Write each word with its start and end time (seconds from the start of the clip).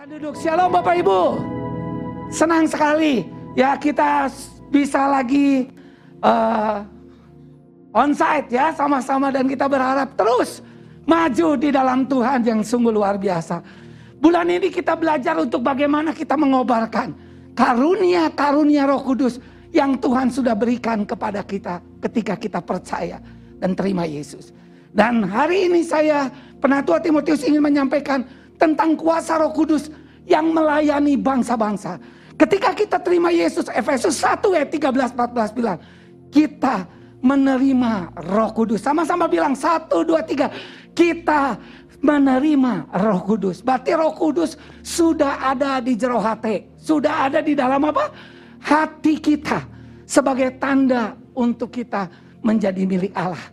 Silakan 0.00 0.16
duduk. 0.16 0.34
Shalom 0.40 0.70
Bapak 0.72 0.96
Ibu. 0.96 1.20
Senang 2.32 2.64
sekali 2.64 3.20
ya 3.52 3.76
kita 3.76 4.32
bisa 4.72 5.04
lagi 5.04 5.68
uh, 6.24 6.80
onsite 7.92 8.48
ya 8.48 8.72
sama-sama 8.72 9.28
dan 9.28 9.44
kita 9.44 9.68
berharap 9.68 10.16
terus 10.16 10.64
maju 11.04 11.52
di 11.60 11.68
dalam 11.68 12.08
Tuhan 12.08 12.40
yang 12.48 12.64
sungguh 12.64 12.88
luar 12.88 13.20
biasa. 13.20 13.60
Bulan 14.16 14.48
ini 14.48 14.72
kita 14.72 14.96
belajar 14.96 15.36
untuk 15.36 15.60
bagaimana 15.60 16.16
kita 16.16 16.32
mengobarkan 16.32 17.12
karunia-karunia 17.52 18.88
Roh 18.88 19.04
Kudus 19.04 19.36
yang 19.68 20.00
Tuhan 20.00 20.32
sudah 20.32 20.56
berikan 20.56 21.04
kepada 21.04 21.44
kita 21.44 21.84
ketika 22.08 22.40
kita 22.40 22.64
percaya 22.64 23.20
dan 23.60 23.76
terima 23.76 24.08
Yesus. 24.08 24.48
Dan 24.96 25.28
hari 25.28 25.68
ini 25.68 25.84
saya 25.84 26.32
Penatua 26.56 27.04
Timotius 27.04 27.44
ingin 27.44 27.60
menyampaikan 27.60 28.39
tentang 28.60 28.92
kuasa 28.92 29.40
Roh 29.40 29.56
Kudus 29.56 29.88
yang 30.28 30.52
melayani 30.52 31.16
bangsa-bangsa. 31.16 31.96
Ketika 32.36 32.76
kita 32.76 33.00
terima 33.00 33.32
Yesus, 33.32 33.72
Efesus 33.72 34.20
1 34.20 34.44
ayat 34.52 34.68
13 34.68 35.16
14 35.16 35.56
bilang, 35.56 35.80
kita 36.28 36.84
menerima 37.24 38.12
Roh 38.32 38.50
Kudus. 38.52 38.84
Sama-sama 38.84 39.28
bilang 39.28 39.56
1 39.56 39.88
2 39.88 40.04
3. 40.92 40.92
Kita 40.92 41.56
menerima 42.00 42.88
Roh 42.96 43.20
Kudus. 43.24 43.60
Berarti 43.60 43.92
Roh 43.92 44.12
Kudus 44.16 44.56
sudah 44.80 45.52
ada 45.52 45.80
di 45.84 45.96
jero 45.96 46.20
hati, 46.20 46.64
sudah 46.80 47.28
ada 47.28 47.44
di 47.44 47.52
dalam 47.52 47.80
apa? 47.84 48.08
Hati 48.60 49.20
kita 49.20 49.64
sebagai 50.08 50.56
tanda 50.56 51.16
untuk 51.36 51.72
kita 51.72 52.08
menjadi 52.40 52.88
milik 52.88 53.12
Allah. 53.12 53.44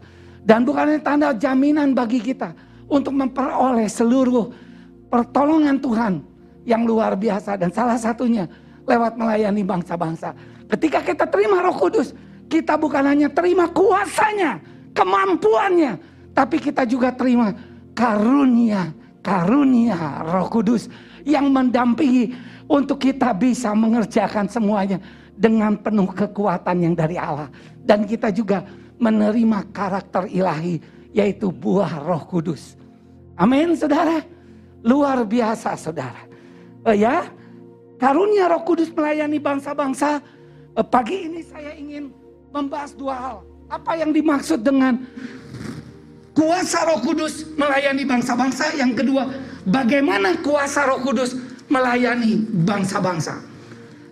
Dan 0.47 0.63
bukan 0.63 0.95
tanda 1.03 1.35
jaminan 1.35 1.91
bagi 1.91 2.23
kita 2.23 2.55
untuk 2.88 3.11
memperoleh 3.11 3.91
seluruh 3.91 4.66
pertolongan 5.07 5.79
Tuhan 5.79 6.13
yang 6.67 6.84
luar 6.84 7.16
biasa 7.16 7.55
dan 7.55 7.71
salah 7.71 7.95
satunya 7.95 8.47
lewat 8.84 9.16
melayani 9.16 9.63
bangsa-bangsa. 9.63 10.36
Ketika 10.67 11.03
kita 11.03 11.25
terima 11.27 11.63
Roh 11.63 11.75
Kudus, 11.75 12.11
kita 12.52 12.75
bukan 12.75 13.03
hanya 13.08 13.31
terima 13.31 13.72
kuasanya, 13.72 14.59
kemampuannya, 14.91 16.00
tapi 16.35 16.59
kita 16.59 16.83
juga 16.83 17.11
terima 17.16 17.55
karunia, 17.95 18.91
karunia 19.23 20.23
Roh 20.28 20.47
Kudus 20.52 20.91
yang 21.23 21.52
mendampingi 21.52 22.35
untuk 22.67 23.00
kita 23.00 23.31
bisa 23.35 23.72
mengerjakan 23.72 24.47
semuanya 24.47 25.00
dengan 25.35 25.75
penuh 25.80 26.11
kekuatan 26.11 26.83
yang 26.83 26.94
dari 26.95 27.16
Allah 27.16 27.47
dan 27.83 28.03
kita 28.03 28.31
juga 28.31 28.63
menerima 28.97 29.72
karakter 29.72 30.28
ilahi 30.28 30.81
yaitu 31.16 31.53
buah 31.53 32.03
Roh 32.03 32.23
Kudus. 32.28 32.75
Amin, 33.38 33.78
Saudara. 33.78 34.36
Luar 34.86 35.23
biasa 35.25 35.73
saudara. 35.78 36.25
Uh, 36.86 36.94
ya, 36.94 37.30
karunia 37.97 38.52
roh 38.52 38.61
kudus 38.66 38.94
melayani 38.94 39.42
bangsa-bangsa. 39.42 40.22
Uh, 40.78 40.86
pagi 40.86 41.30
ini 41.30 41.42
saya 41.42 41.73
ingin 41.73 42.14
membahas 42.53 42.94
dua 42.94 43.16
hal. 43.17 43.38
Apa 43.67 44.00
yang 44.00 44.16
dimaksud 44.16 44.64
dengan 44.64 45.02
kuasa 46.38 46.88
roh 46.88 47.02
kudus 47.02 47.47
melayani 47.58 48.03
bangsa-bangsa. 48.06 48.78
Yang 48.78 49.03
kedua, 49.03 49.23
bagaimana 49.67 50.38
kuasa 50.39 50.88
roh 50.88 51.02
kudus 51.02 51.36
melayani 51.67 52.47
bangsa-bangsa. 52.64 53.58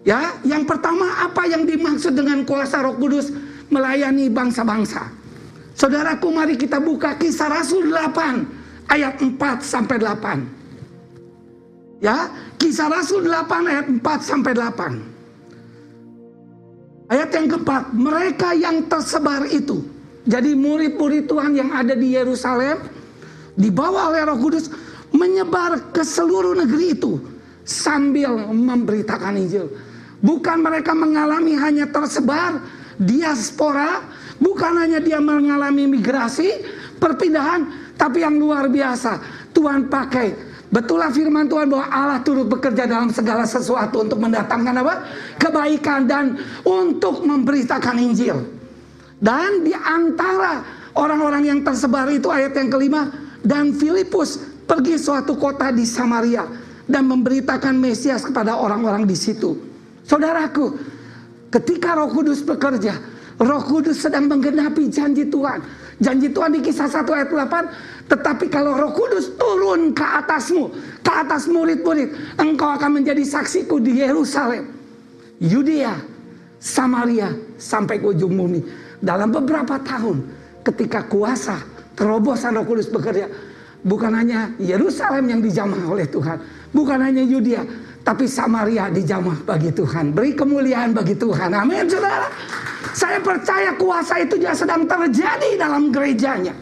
Ya, 0.06 0.38
yang 0.46 0.70
pertama 0.70 1.26
apa 1.26 1.50
yang 1.50 1.66
dimaksud 1.66 2.14
dengan 2.14 2.46
kuasa 2.46 2.86
Roh 2.86 2.94
Kudus 2.94 3.34
melayani 3.74 4.30
bangsa-bangsa? 4.30 5.10
Saudaraku, 5.74 6.30
mari 6.30 6.56
kita 6.62 6.78
buka 6.78 7.18
Kisah 7.18 7.50
Rasul 7.50 7.90
8 7.90 8.55
ayat 8.90 9.22
4 9.22 9.62
sampai 9.62 9.98
8. 10.02 10.46
Ya, 12.04 12.30
Kisah 12.60 12.90
Rasul 12.92 13.26
8 13.28 13.72
ayat 13.72 13.86
4 13.90 14.02
sampai 14.22 14.52
8. 14.54 15.16
Ayat 17.06 17.30
yang 17.38 17.48
keempat, 17.54 17.94
mereka 17.94 18.58
yang 18.58 18.90
tersebar 18.90 19.46
itu. 19.54 19.86
Jadi 20.26 20.58
murid-murid 20.58 21.30
Tuhan 21.30 21.54
yang 21.54 21.70
ada 21.70 21.94
di 21.94 22.18
Yerusalem 22.18 22.82
dibawa 23.54 24.10
oleh 24.10 24.26
Roh 24.26 24.42
Kudus 24.42 24.74
menyebar 25.14 25.94
ke 25.94 26.02
seluruh 26.02 26.58
negeri 26.58 26.98
itu 26.98 27.22
sambil 27.62 28.34
memberitakan 28.50 29.38
Injil. 29.38 29.70
Bukan 30.26 30.66
mereka 30.66 30.98
mengalami 30.98 31.54
hanya 31.54 31.86
tersebar 31.86 32.58
diaspora, 32.98 34.02
bukan 34.42 34.74
hanya 34.82 34.98
dia 34.98 35.22
mengalami 35.22 35.86
migrasi, 35.86 36.66
perpindahan, 36.98 37.85
tapi 37.96 38.24
yang 38.24 38.38
luar 38.40 38.68
biasa. 38.68 39.20
Tuhan 39.56 39.88
pakai 39.88 40.56
Betullah 40.76 41.14
firman 41.14 41.48
Tuhan 41.48 41.72
bahwa 41.72 41.88
Allah 41.88 42.20
turut 42.20 42.52
bekerja 42.52 42.90
dalam 42.90 43.08
segala 43.08 43.48
sesuatu 43.48 44.04
untuk 44.04 44.20
mendatangkan 44.20 44.76
apa? 44.82 44.96
Kebaikan 45.40 46.04
dan 46.04 46.36
untuk 46.68 47.24
memberitakan 47.24 47.96
Injil. 47.96 48.44
Dan 49.16 49.64
di 49.64 49.72
antara 49.72 50.66
orang-orang 50.98 51.48
yang 51.48 51.60
tersebar 51.64 52.12
itu 52.12 52.28
ayat 52.28 52.60
yang 52.60 52.68
kelima. 52.68 53.08
Dan 53.46 53.78
Filipus 53.78 54.42
pergi 54.68 55.00
suatu 55.00 55.40
kota 55.40 55.72
di 55.72 55.88
Samaria. 55.88 56.44
Dan 56.84 57.08
memberitakan 57.08 57.78
Mesias 57.78 58.26
kepada 58.28 58.58
orang-orang 58.60 59.08
di 59.08 59.16
situ. 59.16 59.56
Saudaraku, 60.04 60.76
ketika 61.56 61.96
roh 61.96 62.12
kudus 62.12 62.44
bekerja. 62.44 63.00
Roh 63.40 63.64
kudus 63.64 64.04
sedang 64.04 64.28
menggenapi 64.28 64.92
janji 64.92 65.30
Tuhan. 65.32 65.64
Janji 65.96 66.28
Tuhan 66.36 66.52
di 66.52 66.60
kisah 66.60 66.92
1 66.92 67.08
ayat 67.08 67.30
8 67.32 68.06
tetapi 68.06 68.54
kalau 68.54 68.78
roh 68.78 68.94
kudus 68.94 69.34
turun 69.34 69.90
ke 69.90 70.06
atasmu, 70.06 70.70
ke 71.02 71.12
atas 71.12 71.50
murid-murid, 71.50 72.38
engkau 72.38 72.70
akan 72.70 73.02
menjadi 73.02 73.26
saksiku 73.26 73.82
di 73.82 73.98
Yerusalem, 73.98 74.70
Yudea, 75.42 75.98
Samaria, 76.62 77.34
sampai 77.58 77.98
ke 77.98 78.06
ujung 78.14 78.38
bumi. 78.38 78.62
Dalam 79.02 79.34
beberapa 79.34 79.82
tahun 79.82 80.22
ketika 80.62 81.10
kuasa 81.10 81.58
terobosan 81.98 82.62
roh 82.62 82.66
kudus 82.70 82.94
bekerja, 82.94 83.26
bukan 83.82 84.14
hanya 84.14 84.54
Yerusalem 84.62 85.26
yang 85.26 85.42
dijamah 85.42 85.82
oleh 85.90 86.06
Tuhan, 86.06 86.38
bukan 86.78 87.02
hanya 87.02 87.26
Yudea, 87.26 87.66
tapi 88.06 88.30
Samaria 88.30 88.94
dijamah 88.94 89.42
bagi 89.50 89.74
Tuhan. 89.74 90.14
Beri 90.14 90.38
kemuliaan 90.38 90.94
bagi 90.94 91.18
Tuhan. 91.18 91.58
Amin, 91.58 91.90
saudara. 91.90 92.30
Saya 92.94 93.18
percaya 93.18 93.74
kuasa 93.74 94.22
itu 94.22 94.38
juga 94.38 94.54
sedang 94.54 94.86
terjadi 94.86 95.58
dalam 95.58 95.90
gerejanya. 95.90 96.54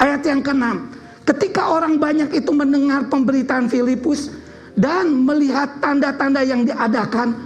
Ayat 0.00 0.24
yang 0.24 0.40
keenam, 0.40 0.88
ketika 1.28 1.68
orang 1.68 2.00
banyak 2.00 2.32
itu 2.32 2.50
mendengar 2.56 3.04
pemberitaan 3.12 3.68
Filipus 3.68 4.32
dan 4.80 5.12
melihat 5.28 5.76
tanda-tanda 5.76 6.40
yang 6.40 6.64
diadakan, 6.64 7.36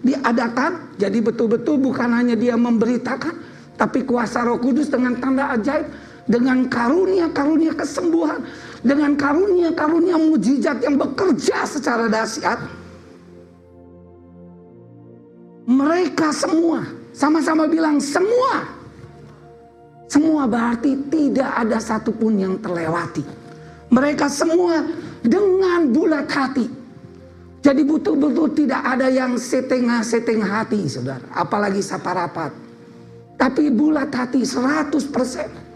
diadakan, 0.00 0.96
jadi 0.96 1.18
betul-betul 1.20 1.76
bukan 1.76 2.08
hanya 2.08 2.32
dia 2.32 2.56
memberitakan, 2.56 3.36
tapi 3.76 4.00
kuasa 4.08 4.48
Roh 4.48 4.56
Kudus 4.56 4.88
dengan 4.88 5.12
tanda 5.20 5.52
ajaib, 5.52 5.92
dengan 6.24 6.64
karunia-karunia 6.72 7.76
kesembuhan, 7.76 8.40
dengan 8.82 9.14
karunia-karunia 9.14 10.18
mujizat 10.18 10.82
yang 10.82 10.98
bekerja 10.98 11.64
secara 11.64 12.10
dahsyat. 12.10 12.58
Mereka 15.62 16.34
semua 16.34 16.82
sama-sama 17.14 17.70
bilang 17.70 18.02
semua 18.02 18.82
semua 20.12 20.44
berarti 20.44 20.92
tidak 21.08 21.48
ada 21.56 21.80
satupun 21.80 22.36
yang 22.36 22.60
terlewati. 22.60 23.24
Mereka 23.88 24.28
semua 24.28 24.84
dengan 25.24 25.88
bulat 25.88 26.28
hati. 26.28 26.68
Jadi 27.64 27.80
betul-betul 27.80 28.52
tidak 28.52 28.82
ada 28.84 29.08
yang 29.08 29.40
setengah-setengah 29.40 30.50
hati 30.52 30.84
saudara. 30.84 31.24
Apalagi 31.32 31.80
saparapat. 31.80 32.52
Tapi 33.40 33.72
bulat 33.72 34.12
hati 34.12 34.44
100%. 34.44 35.71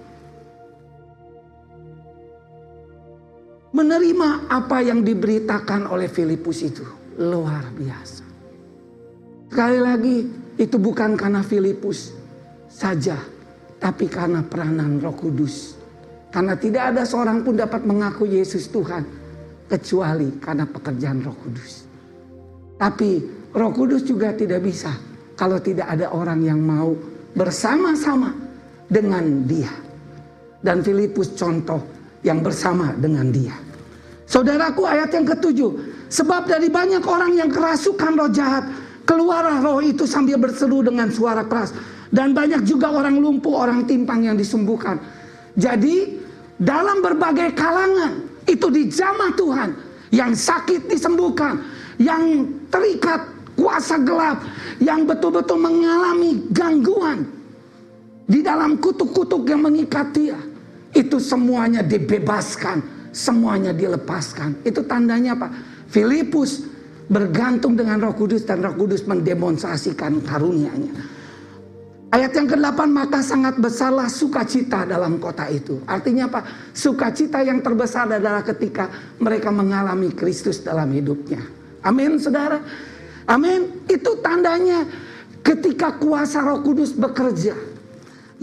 Menerima 3.76 4.48
apa 4.48 4.80
yang 4.80 5.04
diberitakan 5.04 5.84
oleh 5.92 6.08
Filipus 6.08 6.64
itu. 6.64 6.80
Luar 7.20 7.68
biasa. 7.76 8.24
Sekali 9.52 9.78
lagi 9.80 10.16
itu 10.56 10.76
bukan 10.80 11.12
karena 11.12 11.44
Filipus 11.44 12.16
saja 12.72 13.20
tapi 13.76 14.08
karena 14.08 14.40
peranan 14.40 14.96
Roh 14.96 15.12
Kudus. 15.12 15.76
Karena 16.32 16.56
tidak 16.56 16.96
ada 16.96 17.04
seorang 17.04 17.44
pun 17.44 17.56
dapat 17.56 17.84
mengaku 17.84 18.24
Yesus 18.28 18.68
Tuhan 18.72 19.04
kecuali 19.68 20.40
karena 20.40 20.64
pekerjaan 20.64 21.20
Roh 21.20 21.36
Kudus. 21.36 21.72
Tapi 22.80 23.10
Roh 23.52 23.72
Kudus 23.72 24.04
juga 24.04 24.32
tidak 24.32 24.64
bisa 24.64 24.92
kalau 25.36 25.60
tidak 25.60 25.92
ada 25.92 26.12
orang 26.16 26.40
yang 26.44 26.60
mau 26.60 26.96
bersama-sama 27.36 28.32
dengan 28.88 29.44
Dia. 29.44 29.72
Dan 30.60 30.80
Filipus 30.80 31.36
contoh 31.36 31.84
yang 32.24 32.40
bersama 32.40 32.96
dengan 32.96 33.28
Dia. 33.30 33.65
Saudaraku 34.26 34.82
ayat 34.82 35.14
yang 35.14 35.26
ketujuh, 35.26 35.70
sebab 36.10 36.50
dari 36.50 36.66
banyak 36.66 37.02
orang 37.06 37.38
yang 37.38 37.50
kerasukan 37.50 38.12
roh 38.18 38.30
jahat, 38.30 38.66
keluarlah 39.06 39.62
roh 39.62 39.78
itu 39.78 40.02
sambil 40.02 40.36
berseru 40.36 40.82
dengan 40.82 41.06
suara 41.14 41.46
keras 41.46 41.70
dan 42.10 42.34
banyak 42.34 42.62
juga 42.66 42.90
orang 42.90 43.18
lumpuh, 43.18 43.66
orang 43.66 43.86
timpang 43.86 44.26
yang 44.26 44.38
disembuhkan. 44.38 44.98
Jadi 45.56 46.22
dalam 46.56 47.02
berbagai 47.02 47.52
kalangan 47.52 48.24
itu 48.46 48.66
dijamah 48.70 49.34
Tuhan. 49.34 49.70
Yang 50.14 50.32
sakit 50.48 50.86
disembuhkan. 50.86 51.60
Yang 51.98 52.46
terikat 52.70 53.26
kuasa 53.58 53.98
gelap. 54.00 54.40
Yang 54.78 55.12
betul-betul 55.12 55.58
mengalami 55.58 56.46
gangguan. 56.54 57.26
Di 58.26 58.40
dalam 58.42 58.78
kutuk-kutuk 58.78 59.44
yang 59.50 59.66
mengikat 59.66 60.14
dia. 60.14 60.38
Itu 60.94 61.18
semuanya 61.18 61.82
dibebaskan. 61.82 62.95
Semuanya 63.16 63.72
dilepaskan. 63.72 64.60
Itu 64.60 64.84
tandanya 64.84 65.32
apa? 65.32 65.48
Filipus 65.88 66.68
bergantung 67.08 67.72
dengan 67.72 68.04
roh 68.04 68.12
kudus 68.12 68.44
dan 68.44 68.60
roh 68.60 68.76
kudus 68.76 69.08
mendemonstrasikan 69.08 70.20
karunia-Nya. 70.20 70.92
Ayat 72.12 72.36
yang 72.36 72.44
ke-8 72.44 72.80
maka 72.92 73.24
sangat 73.24 73.56
besarlah 73.56 74.06
sukacita 74.12 74.84
dalam 74.84 75.16
kota 75.16 75.48
itu. 75.48 75.80
Artinya 75.88 76.28
apa? 76.28 76.44
Sukacita 76.76 77.40
yang 77.40 77.64
terbesar 77.64 78.04
adalah 78.04 78.44
ketika 78.44 78.92
mereka 79.16 79.48
mengalami 79.48 80.12
Kristus 80.12 80.60
dalam 80.60 80.92
hidupnya. 80.92 81.40
Amin 81.88 82.20
saudara. 82.20 82.60
Amin. 83.26 83.80
Itu 83.88 84.20
tandanya 84.20 84.84
ketika 85.40 85.96
kuasa 85.96 86.44
roh 86.44 86.60
kudus 86.60 86.92
bekerja. 86.92 87.56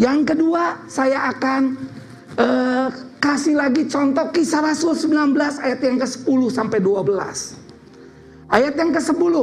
Yang 0.02 0.34
kedua 0.34 0.82
saya 0.90 1.30
akan 1.30 1.62
uh, 2.42 3.13
kasih 3.24 3.56
lagi 3.56 3.88
contoh 3.88 4.28
kisah 4.36 4.60
Rasul 4.60 5.00
19 5.00 5.32
ayat 5.64 5.80
yang 5.80 5.98
ke-10 6.04 6.40
sampai 6.52 6.84
12. 6.84 8.52
Ayat 8.52 8.76
yang 8.76 8.92
ke-10. 8.92 9.36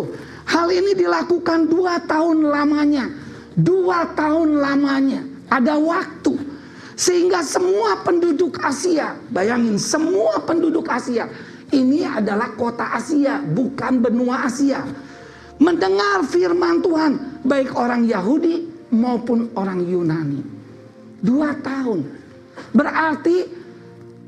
Hal 0.44 0.69
ini 0.69 0.93
dilakukan 0.93 1.71
dua 1.71 2.03
tahun 2.05 2.44
lamanya 2.53 3.09
Dua 3.61 4.06
tahun 4.15 4.62
lamanya. 4.62 5.21
Ada 5.50 5.75
waktu. 5.77 6.35
Sehingga 6.94 7.43
semua 7.43 8.00
penduduk 8.06 8.61
Asia. 8.61 9.17
Bayangin 9.32 9.81
semua 9.81 10.41
penduduk 10.44 10.87
Asia. 10.87 11.27
Ini 11.71 12.06
adalah 12.06 12.55
kota 12.55 12.94
Asia. 12.94 13.43
Bukan 13.43 14.00
benua 14.05 14.47
Asia. 14.47 14.85
Mendengar 15.59 16.23
firman 16.29 16.81
Tuhan. 16.85 17.12
Baik 17.43 17.75
orang 17.75 18.06
Yahudi 18.06 18.69
maupun 18.94 19.50
orang 19.59 19.82
Yunani. 19.82 20.41
Dua 21.21 21.56
tahun. 21.61 22.06
Berarti 22.71 23.59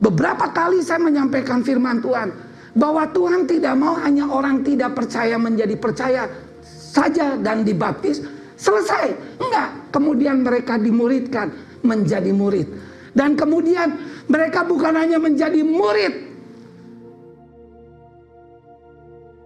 beberapa 0.02 0.50
kali 0.50 0.82
saya 0.82 0.98
menyampaikan 0.98 1.62
firman 1.62 2.02
Tuhan. 2.02 2.50
Bahwa 2.72 3.04
Tuhan 3.04 3.44
tidak 3.44 3.76
mau 3.76 3.94
hanya 4.00 4.26
orang 4.32 4.64
tidak 4.64 4.96
percaya 4.96 5.36
menjadi 5.36 5.76
percaya 5.76 6.24
saja 6.64 7.36
dan 7.36 7.68
dibaptis 7.68 8.24
Selesai. 8.62 9.06
Enggak. 9.42 9.68
Kemudian 9.90 10.46
mereka 10.46 10.78
dimuridkan 10.78 11.50
menjadi 11.82 12.30
murid. 12.30 12.70
Dan 13.10 13.34
kemudian 13.34 13.98
mereka 14.30 14.62
bukan 14.62 14.94
hanya 14.94 15.18
menjadi 15.18 15.66
murid. 15.66 16.14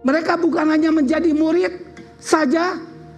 Mereka 0.05 0.37
bukan 0.37 0.69
hanya 0.69 0.93
menjadi 0.93 1.33
murid 1.33 1.73
saja. 2.21 2.77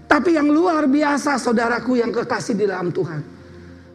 Tapi 0.09 0.39
yang 0.39 0.49
luar 0.49 0.89
biasa 0.89 1.37
saudaraku 1.37 1.99
yang 1.99 2.09
kekasih 2.09 2.55
di 2.55 2.65
dalam 2.65 2.89
Tuhan. 2.95 3.21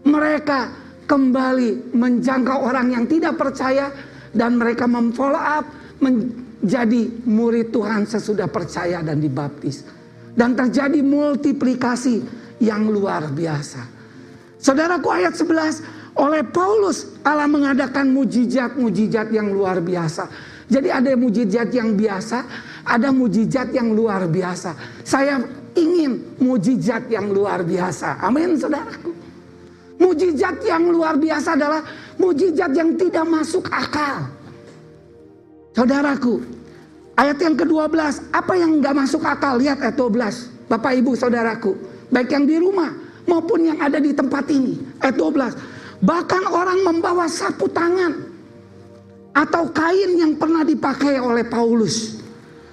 Mereka 0.05 0.84
kembali 1.05 1.95
menjangkau 1.95 2.59
orang 2.65 2.93
yang 2.93 3.05
tidak 3.09 3.39
percaya. 3.39 3.93
Dan 4.35 4.59
mereka 4.59 4.91
memfollow 4.91 5.39
up 5.39 5.63
menjadi 6.03 7.07
murid 7.23 7.71
Tuhan 7.71 8.03
sesudah 8.03 8.51
percaya 8.51 8.99
dan 8.99 9.23
dibaptis. 9.23 9.87
Dan 10.35 10.59
terjadi 10.59 10.99
multiplikasi 10.99 12.19
yang 12.59 12.91
luar 12.91 13.31
biasa. 13.31 13.87
Saudaraku 14.59 15.07
ayat 15.13 15.39
11, 15.39 16.19
oleh 16.19 16.43
Paulus 16.47 17.21
Allah 17.27 17.47
mengadakan 17.51 18.11
mujizat-mujizat 18.11 19.31
yang 19.31 19.51
luar 19.51 19.79
biasa. 19.83 20.27
Jadi 20.67 20.89
ada 20.89 21.13
mujizat 21.15 21.69
yang 21.75 21.93
biasa, 21.93 22.39
ada 22.87 23.13
mujizat 23.13 23.75
yang 23.75 23.93
luar 23.93 24.25
biasa. 24.31 25.03
Saya 25.05 25.43
ingin 25.77 26.39
mujizat 26.41 27.11
yang 27.11 27.29
luar 27.35 27.67
biasa. 27.67 28.23
Amin 28.23 28.57
saudaraku. 28.57 29.24
Mujizat 29.95 30.59
yang 30.67 30.91
luar 30.91 31.15
biasa 31.15 31.55
adalah 31.55 31.83
mujizat 32.19 32.75
yang 32.75 32.99
tidak 32.99 33.25
masuk 33.31 33.67
akal. 33.71 34.27
Saudaraku, 35.75 36.43
Ayat 37.15 37.39
yang 37.39 37.55
ke-12, 37.55 38.35
apa 38.35 38.53
yang 38.59 38.83
nggak 38.83 38.95
masuk 38.95 39.23
akal? 39.23 39.55
Lihat 39.63 39.79
ayat 39.79 39.95
12. 39.95 40.67
Bapak 40.67 40.99
Ibu 40.99 41.15
Saudaraku, 41.15 41.79
baik 42.11 42.35
yang 42.35 42.43
di 42.43 42.59
rumah 42.59 42.91
maupun 43.31 43.71
yang 43.71 43.79
ada 43.79 44.03
di 44.03 44.11
tempat 44.11 44.51
ini. 44.51 44.83
Ayat 44.99 45.15
12. 45.23 46.03
Bahkan 46.03 46.43
orang 46.51 46.83
membawa 46.83 47.31
sapu 47.31 47.71
tangan 47.71 48.19
atau 49.31 49.71
kain 49.71 50.11
yang 50.19 50.35
pernah 50.35 50.67
dipakai 50.67 51.23
oleh 51.23 51.47
Paulus 51.47 52.19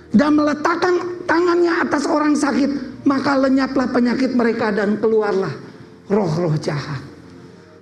dan 0.10 0.42
meletakkan 0.42 1.22
tangannya 1.30 1.78
atas 1.78 2.10
orang 2.10 2.34
sakit, 2.34 3.06
maka 3.06 3.38
lenyaplah 3.38 3.94
penyakit 3.94 4.34
mereka 4.34 4.74
dan 4.74 4.98
keluarlah 4.98 5.54
roh-roh 6.10 6.58
jahat. 6.58 7.11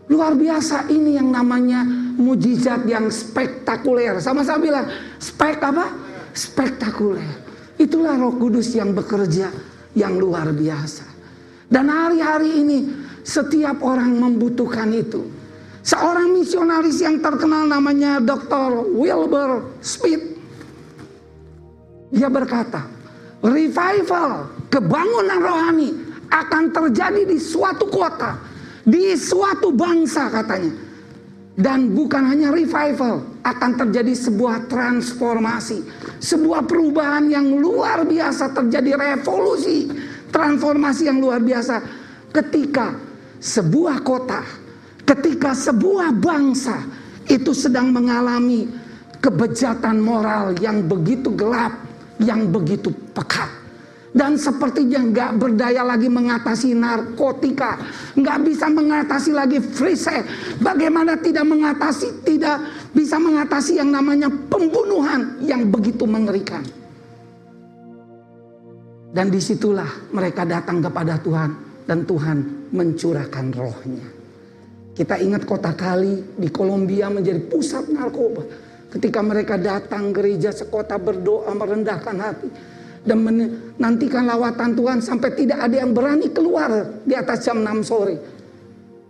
Luar 0.10 0.34
biasa 0.34 0.90
ini 0.90 1.16
yang 1.16 1.30
namanya 1.30 1.86
mujizat 2.18 2.84
yang 2.90 3.14
spektakuler. 3.14 4.18
Sama-sama 4.18 4.60
bilang, 4.60 4.86
spek 5.22 5.62
apa? 5.62 5.86
spektakuler. 6.34 7.46
Itulah 7.80 8.18
Roh 8.20 8.36
Kudus 8.38 8.74
yang 8.76 8.92
bekerja 8.94 9.50
yang 9.96 10.20
luar 10.20 10.52
biasa. 10.52 11.06
Dan 11.70 11.88
hari-hari 11.88 12.66
ini 12.66 12.78
setiap 13.22 13.86
orang 13.86 14.18
membutuhkan 14.18 14.90
itu. 14.92 15.30
Seorang 15.86 16.36
misionaris 16.36 17.00
yang 17.00 17.24
terkenal 17.24 17.70
namanya 17.70 18.20
Dr. 18.20 18.94
Wilbur 18.94 19.80
Smith. 19.80 20.38
Dia 22.10 22.28
berkata, 22.28 22.84
revival, 23.46 24.50
kebangunan 24.68 25.40
rohani 25.40 25.90
akan 26.30 26.74
terjadi 26.74 27.22
di 27.26 27.38
suatu 27.38 27.86
kota, 27.88 28.38
di 28.90 29.14
suatu 29.14 29.70
bangsa 29.70 30.34
katanya. 30.34 30.74
Dan 31.60 31.92
bukan 31.92 32.24
hanya 32.24 32.56
revival, 32.56 33.20
akan 33.44 33.72
terjadi 33.76 34.16
sebuah 34.16 34.72
transformasi, 34.72 35.84
sebuah 36.24 36.64
perubahan 36.64 37.28
yang 37.28 37.52
luar 37.60 38.08
biasa 38.08 38.56
terjadi 38.56 38.96
revolusi, 38.96 39.92
transformasi 40.32 41.12
yang 41.12 41.20
luar 41.20 41.44
biasa. 41.44 41.84
Ketika 42.32 42.96
sebuah 43.44 44.08
kota, 44.08 44.40
ketika 45.04 45.52
sebuah 45.52 46.16
bangsa 46.16 46.80
itu 47.28 47.52
sedang 47.52 47.92
mengalami 47.92 48.72
kebejatan 49.20 50.00
moral 50.00 50.56
yang 50.64 50.88
begitu 50.88 51.36
gelap, 51.36 51.76
yang 52.24 52.48
begitu 52.48 52.88
pekat 53.12 53.59
dan 54.10 54.42
sepertinya 54.42 55.06
nggak 55.06 55.32
berdaya 55.38 55.86
lagi 55.86 56.10
mengatasi 56.10 56.74
narkotika, 56.74 57.78
nggak 58.18 58.38
bisa 58.42 58.66
mengatasi 58.70 59.32
lagi 59.34 59.62
free. 59.62 59.98
Bagaimana 60.58 61.18
tidak 61.22 61.46
mengatasi, 61.46 62.26
tidak 62.26 62.58
bisa 62.90 63.22
mengatasi 63.22 63.78
yang 63.78 63.94
namanya 63.94 64.30
pembunuhan 64.50 65.38
yang 65.46 65.70
begitu 65.70 66.10
mengerikan. 66.10 66.66
Dan 69.10 69.34
di 69.34 69.42
situlah 69.42 69.90
mereka 70.14 70.46
datang 70.46 70.82
kepada 70.86 71.18
Tuhan 71.22 71.50
dan 71.86 72.06
Tuhan 72.06 72.70
mencurahkan 72.70 73.46
rohnya. 73.58 74.08
Kita 74.94 75.18
ingat 75.18 75.48
kota 75.48 75.74
Kali 75.74 76.38
di 76.38 76.50
Kolombia 76.54 77.10
menjadi 77.10 77.42
pusat 77.50 77.90
narkoba. 77.90 78.46
Ketika 78.90 79.22
mereka 79.22 79.56
datang 79.58 80.10
gereja 80.10 80.50
sekota 80.50 80.98
berdoa 80.98 81.54
merendahkan 81.54 82.18
hati 82.18 82.50
dan 83.04 83.24
menantikan 83.24 84.28
lawatan 84.28 84.76
Tuhan 84.76 85.00
sampai 85.00 85.32
tidak 85.36 85.60
ada 85.64 85.76
yang 85.80 85.96
berani 85.96 86.32
keluar 86.36 87.00
di 87.04 87.16
atas 87.16 87.48
jam 87.48 87.64
6 87.64 87.84
sore. 87.88 88.16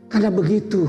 Karena 0.09 0.29
begitu 0.29 0.85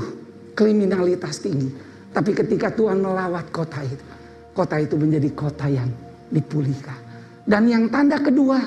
kriminalitas 0.53 1.41
tinggi. 1.41 1.69
Tapi 2.11 2.31
ketika 2.35 2.69
Tuhan 2.73 2.99
melawat 2.99 3.49
kota 3.49 3.79
itu, 3.81 4.05
kota 4.51 4.75
itu 4.77 4.99
menjadi 4.99 5.29
kota 5.31 5.65
yang 5.71 5.87
dipulihkan. 6.27 6.99
Dan 7.47 7.71
yang 7.71 7.87
tanda 7.87 8.19
kedua, 8.19 8.59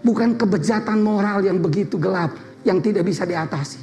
bukan 0.00 0.38
kebejatan 0.38 1.02
moral 1.02 1.42
yang 1.42 1.58
begitu 1.58 1.98
gelap, 1.98 2.32
yang 2.62 2.78
tidak 2.78 3.02
bisa 3.04 3.26
diatasi. 3.26 3.82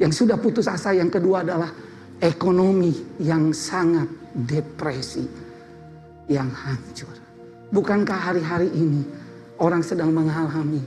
Yang 0.00 0.24
sudah 0.24 0.40
putus 0.40 0.64
asa 0.64 0.96
yang 0.96 1.12
kedua 1.12 1.44
adalah 1.44 1.68
ekonomi 2.16 3.20
yang 3.20 3.52
sangat 3.52 4.08
depresi, 4.32 5.24
yang 6.32 6.48
hancur. 6.48 7.19
Bukankah 7.70 8.18
hari-hari 8.18 8.70
ini 8.74 9.06
orang 9.62 9.82
sedang 9.86 10.10
mengalami 10.10 10.82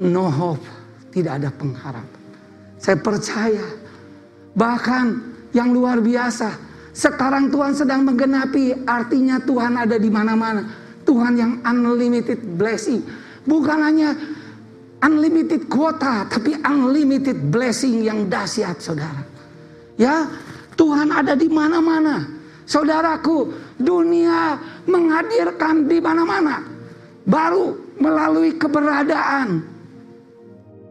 no 0.00 0.32
hope, 0.32 0.64
tidak 1.12 1.44
ada 1.44 1.52
pengharapan. 1.52 2.20
Saya 2.80 2.96
percaya 2.96 3.66
bahkan 4.56 5.36
yang 5.52 5.76
luar 5.76 6.00
biasa 6.00 6.70
sekarang 6.90 7.54
Tuhan 7.54 7.76
sedang 7.76 8.02
menggenapi 8.02 8.88
artinya 8.88 9.38
Tuhan 9.38 9.78
ada 9.78 10.00
di 10.00 10.10
mana-mana. 10.10 10.66
Tuhan 11.06 11.32
yang 11.38 11.52
unlimited 11.62 12.40
blessing. 12.58 13.04
Bukan 13.46 13.78
hanya 13.78 14.16
unlimited 15.00 15.70
kuota 15.70 16.28
tapi 16.28 16.58
unlimited 16.60 17.52
blessing 17.52 18.04
yang 18.04 18.26
dahsyat 18.26 18.80
saudara. 18.82 19.22
Ya, 20.00 20.26
Tuhan 20.74 21.12
ada 21.12 21.36
di 21.36 21.46
mana-mana. 21.46 22.26
Saudaraku, 22.64 23.50
dunia 23.80 24.60
menghadirkan 24.84 25.88
di 25.88 25.98
mana-mana. 25.98 26.62
Baru 27.24 27.96
melalui 27.96 28.56
keberadaan 28.56 29.64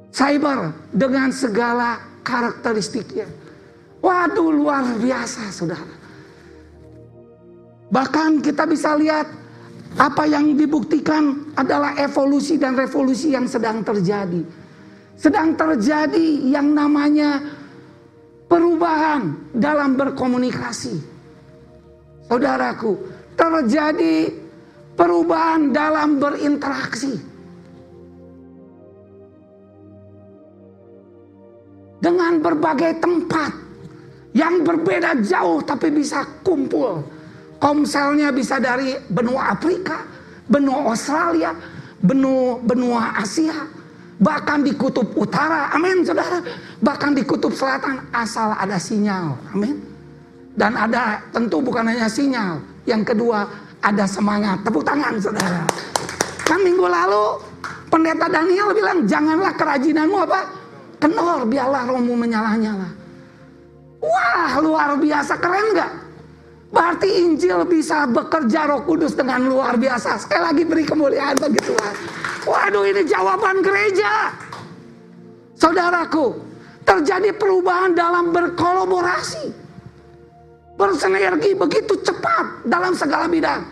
cyber 0.10 0.74
dengan 0.93 1.29
segala 1.29 2.01
karakteristiknya. 2.25 3.29
Waduh 4.00 4.50
luar 4.53 4.98
biasa 4.98 5.51
saudara. 5.53 5.96
Bahkan 7.89 8.46
kita 8.46 8.69
bisa 8.69 8.93
lihat 8.96 9.27
apa 9.98 10.24
yang 10.29 10.53
dibuktikan 10.53 11.51
adalah 11.58 11.98
evolusi 11.98 12.62
dan 12.62 12.77
revolusi 12.77 13.34
yang 13.34 13.50
sedang 13.50 13.81
terjadi. 13.81 14.46
Sedang 15.19 15.58
terjadi 15.58 16.48
yang 16.48 16.72
namanya 16.72 17.43
perubahan 18.48 19.51
dalam 19.51 19.98
berkomunikasi. 20.00 21.18
Saudaraku, 22.29 22.93
terjadi 23.33 24.29
perubahan 24.93 25.74
dalam 25.74 26.21
berinteraksi. 26.21 27.17
Dengan 32.00 32.39
berbagai 32.39 33.03
tempat 33.03 33.51
yang 34.31 34.63
berbeda 34.63 35.19
jauh 35.19 35.59
tapi 35.67 35.91
bisa 35.91 36.24
kumpul 36.48 37.03
Komselnya 37.59 38.31
bisa 38.31 38.55
dari 38.55 38.95
benua 39.12 39.51
Afrika, 39.51 40.07
benua 40.48 40.95
Australia, 40.95 41.51
benua 42.00 42.55
benua 42.63 43.19
Asia, 43.19 43.67
bahkan 44.15 44.63
di 44.63 44.71
kutub 44.79 45.12
utara. 45.19 45.67
Amin, 45.75 46.07
saudara. 46.07 46.39
Bahkan 46.79 47.19
di 47.19 47.27
kutub 47.27 47.51
selatan 47.51 48.07
asal 48.15 48.55
ada 48.55 48.79
sinyal. 48.79 49.36
Amin. 49.51 49.88
Dan 50.59 50.75
ada 50.75 51.23
tentu 51.31 51.63
bukan 51.63 51.87
hanya 51.87 52.11
sinyal. 52.11 52.59
Yang 52.83 53.15
kedua 53.15 53.47
ada 53.79 54.03
semangat. 54.03 54.59
Tepuk 54.67 54.83
tangan, 54.83 55.15
saudara. 55.15 55.63
Kan 56.43 56.59
minggu 56.59 56.83
lalu 56.83 57.39
pendeta 57.87 58.27
Daniel 58.27 58.75
bilang 58.75 59.07
janganlah 59.07 59.55
kerajinanmu 59.55 60.17
apa 60.19 60.41
kenor 60.99 61.47
biarlah 61.47 61.87
rohmu 61.87 62.11
menyala-nyala. 62.19 62.91
Wah 64.03 64.59
luar 64.59 64.99
biasa 64.99 65.39
keren 65.39 65.75
gak? 65.79 65.91
Berarti 66.69 67.09
Injil 67.25 67.65
bisa 67.65 68.05
bekerja 68.05 68.69
roh 68.69 68.83
kudus 68.83 69.15
dengan 69.15 69.47
luar 69.47 69.79
biasa. 69.79 70.21
Sekali 70.21 70.43
lagi 70.43 70.63
beri 70.67 70.83
kemuliaan 70.85 71.39
bagi 71.39 71.61
Tuhan. 71.63 71.95
Waduh 72.45 72.83
ini 72.85 73.01
jawaban 73.07 73.63
gereja. 73.65 74.35
Saudaraku, 75.57 76.39
terjadi 76.85 77.35
perubahan 77.35 77.97
dalam 77.97 78.31
berkolaborasi. 78.31 79.68
Bersinergi 80.79 81.59
begitu 81.59 82.00
cepat 82.00 82.63
dalam 82.63 82.95
segala 82.95 83.27
bidang. 83.27 83.67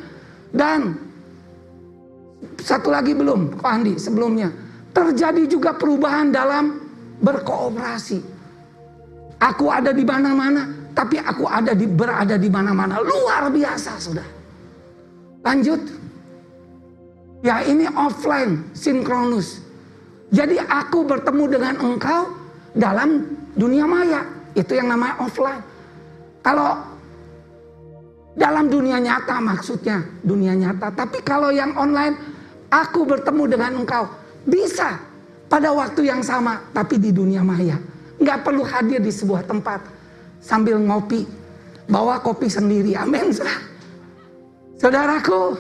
Dan 0.52 0.92
satu 2.60 2.92
lagi 2.92 3.16
belum, 3.16 3.64
Pak 3.64 3.72
Andi 3.72 3.96
sebelumnya. 3.96 4.52
Terjadi 4.92 5.48
juga 5.48 5.72
perubahan 5.72 6.36
dalam 6.36 6.84
berkooperasi. 7.24 8.20
Aku 9.40 9.72
ada 9.72 9.96
di 9.96 10.04
mana-mana, 10.04 10.92
tapi 10.92 11.16
aku 11.16 11.48
ada 11.48 11.72
di 11.72 11.88
berada 11.88 12.36
di 12.36 12.50
mana-mana. 12.52 13.00
Luar 13.00 13.48
biasa, 13.48 13.92
sudah. 14.04 14.28
Lanjut. 15.48 15.80
Ya, 17.46 17.64
ini 17.64 17.88
offline 17.96 18.68
sinkronus. 18.76 19.64
Jadi 20.34 20.60
aku 20.60 21.08
bertemu 21.08 21.44
dengan 21.56 21.74
engkau 21.80 22.36
dalam 22.76 23.24
dunia 23.56 23.88
maya. 23.88 24.28
Itu 24.58 24.76
yang 24.76 24.92
namanya 24.92 25.24
offline. 25.24 25.64
Kalau 26.42 26.97
dalam 28.38 28.70
dunia 28.70 29.02
nyata 29.02 29.42
maksudnya 29.42 30.06
dunia 30.22 30.54
nyata. 30.54 30.94
Tapi 30.94 31.26
kalau 31.26 31.50
yang 31.50 31.74
online, 31.74 32.14
aku 32.70 33.02
bertemu 33.04 33.44
dengan 33.50 33.72
engkau. 33.82 34.06
Bisa 34.46 35.02
pada 35.50 35.74
waktu 35.74 36.06
yang 36.06 36.22
sama, 36.22 36.62
tapi 36.70 37.02
di 37.02 37.10
dunia 37.10 37.42
maya. 37.42 37.82
Nggak 38.22 38.46
perlu 38.46 38.62
hadir 38.62 39.02
di 39.02 39.10
sebuah 39.10 39.42
tempat 39.50 39.82
sambil 40.38 40.78
ngopi. 40.78 41.26
Bawa 41.90 42.22
kopi 42.22 42.46
sendiri. 42.46 42.94
Amin. 42.94 43.34
Saudaraku, 44.78 45.58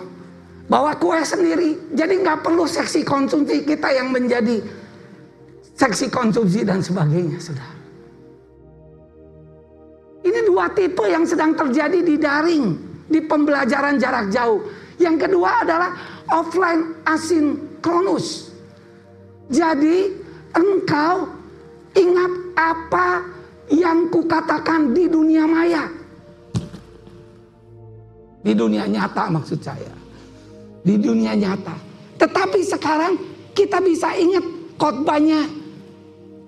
bawa 0.69 0.93
kue 1.01 1.17
sendiri. 1.25 1.97
Jadi 1.97 2.21
nggak 2.21 2.45
perlu 2.45 2.69
seksi 2.69 3.01
konsumsi 3.01 3.65
kita 3.65 3.89
yang 3.95 4.13
menjadi 4.13 4.61
seksi 5.73 6.11
konsumsi 6.13 6.61
dan 6.67 6.83
sebagainya, 6.83 7.39
saudara. 7.41 7.73
Ini 10.27 10.43
dua 10.43 10.67
tipe 10.75 11.07
yang 11.07 11.23
sedang 11.23 11.55
terjadi 11.55 12.03
di 12.03 12.19
daring, 12.19 12.75
di 13.07 13.23
pembelajaran 13.23 13.95
jarak 13.95 14.27
jauh. 14.27 14.59
Yang 14.99 15.23
kedua 15.23 15.63
adalah 15.63 15.95
offline 16.27 16.99
asinkronus. 17.07 18.51
Jadi 19.47 20.11
engkau 20.51 21.31
ingat 21.95 22.31
apa 22.59 23.23
yang 23.71 24.11
kukatakan 24.11 24.91
di 24.91 25.07
dunia 25.07 25.47
maya. 25.47 25.87
Di 28.43 28.51
dunia 28.51 28.83
nyata 28.83 29.31
maksud 29.31 29.63
saya. 29.63 29.95
Di 30.83 30.99
dunia 30.99 31.39
nyata. 31.39 31.75
Tetapi 32.19 32.59
sekarang 32.67 33.15
kita 33.55 33.79
bisa 33.79 34.11
ingat 34.19 34.43
khotbahnya 34.75 35.47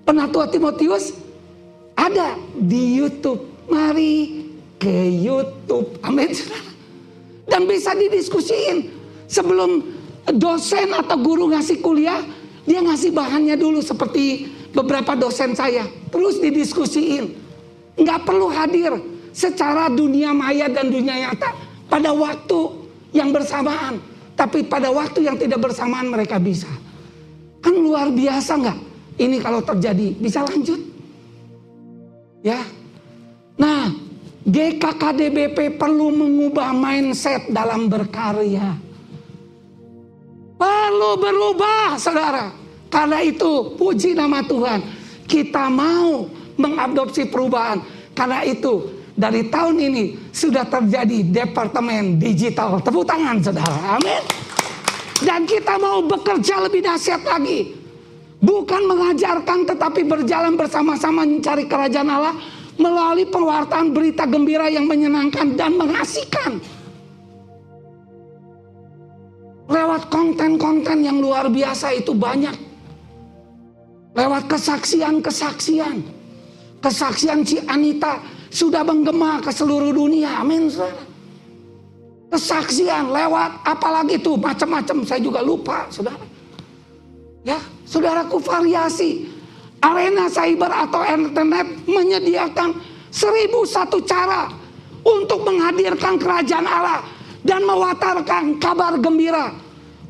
penatua 0.04 0.52
Timotius 0.52 1.16
ada 1.96 2.36
di 2.56 3.00
YouTube. 3.00 3.49
Mari 3.70 4.44
ke 4.76 4.90
YouTube. 5.14 5.96
Amin. 6.02 6.34
Dan 7.46 7.70
bisa 7.70 7.94
didiskusiin. 7.94 8.98
Sebelum 9.30 9.86
dosen 10.34 10.90
atau 10.90 11.14
guru 11.22 11.54
ngasih 11.54 11.78
kuliah, 11.78 12.18
dia 12.66 12.82
ngasih 12.82 13.14
bahannya 13.14 13.54
dulu 13.54 13.78
seperti 13.78 14.50
beberapa 14.74 15.14
dosen 15.14 15.54
saya 15.54 15.86
terus 16.10 16.42
didiskusiin. 16.42 17.30
Nggak 17.94 18.26
perlu 18.26 18.50
hadir 18.50 18.94
secara 19.30 19.86
dunia 19.90 20.34
maya 20.34 20.66
dan 20.66 20.90
dunia 20.90 21.30
nyata 21.30 21.54
pada 21.86 22.10
waktu 22.10 22.60
yang 23.14 23.30
bersamaan. 23.30 24.02
Tapi 24.34 24.64
pada 24.64 24.88
waktu 24.88 25.28
yang 25.28 25.36
tidak 25.36 25.60
bersamaan 25.60 26.08
mereka 26.08 26.40
bisa. 26.40 26.70
Kan 27.60 27.76
luar 27.76 28.08
biasa 28.08 28.56
nggak? 28.56 28.78
Ini 29.20 29.36
kalau 29.44 29.60
terjadi 29.60 30.16
bisa 30.16 30.40
lanjut. 30.42 30.80
Ya. 32.40 32.79
Nah, 33.60 33.92
GKKDBP 34.48 35.76
perlu 35.76 36.08
mengubah 36.16 36.72
mindset 36.72 37.52
dalam 37.52 37.92
berkarya. 37.92 38.72
Perlu 40.56 41.10
berubah, 41.20 42.00
saudara. 42.00 42.56
Karena 42.88 43.20
itu 43.20 43.76
puji 43.76 44.16
nama 44.16 44.40
Tuhan. 44.40 44.80
Kita 45.28 45.68
mau 45.68 46.24
mengadopsi 46.56 47.28
perubahan. 47.28 47.84
Karena 48.16 48.40
itu 48.48 48.88
dari 49.12 49.46
tahun 49.52 49.76
ini 49.76 50.32
sudah 50.32 50.64
terjadi 50.64 51.20
departemen 51.28 52.16
digital. 52.16 52.80
Tepuk 52.80 53.04
tangan 53.04 53.44
saudara. 53.44 54.00
Amin. 54.00 54.24
Dan 55.20 55.44
kita 55.44 55.76
mau 55.76 56.00
bekerja 56.00 56.64
lebih 56.64 56.80
dahsyat 56.80 57.28
lagi. 57.28 57.76
Bukan 58.40 58.88
mengajarkan 58.88 59.68
tetapi 59.68 60.08
berjalan 60.08 60.56
bersama-sama 60.56 61.28
mencari 61.28 61.68
kerajaan 61.68 62.08
Allah 62.08 62.36
melalui 62.80 63.28
pewartaan 63.28 63.92
berita 63.92 64.24
gembira 64.24 64.72
yang 64.72 64.88
menyenangkan 64.88 65.54
dan 65.54 65.76
mengasihkan. 65.76 66.58
Lewat 69.70 70.10
konten-konten 70.10 71.06
yang 71.06 71.22
luar 71.22 71.46
biasa 71.46 71.94
itu 71.94 72.10
banyak 72.10 72.70
Lewat 74.10 74.50
kesaksian-kesaksian. 74.50 76.02
Kesaksian 76.82 77.46
si 77.46 77.62
Anita 77.70 78.18
sudah 78.50 78.82
menggema 78.82 79.38
ke 79.38 79.54
seluruh 79.54 79.94
dunia. 79.94 80.42
Amin. 80.42 80.66
Kesaksian 82.30 83.10
lewat 83.10 83.62
apalagi 83.62 84.18
itu 84.18 84.34
macam-macam 84.34 85.06
saya 85.06 85.20
juga 85.22 85.40
lupa, 85.42 85.86
Saudara. 85.94 86.22
Ya, 87.46 87.58
Saudaraku 87.86 88.42
variasi. 88.42 89.29
Arena 89.80 90.28
cyber 90.28 90.68
atau 90.68 91.00
internet 91.08 91.66
menyediakan 91.88 92.76
seribu 93.08 93.64
satu 93.64 94.04
cara 94.04 94.52
untuk 95.00 95.48
menghadirkan 95.48 96.20
kerajaan 96.20 96.68
Allah 96.68 97.00
dan 97.40 97.64
mewatarkan 97.64 98.60
kabar 98.60 99.00
gembira 99.00 99.56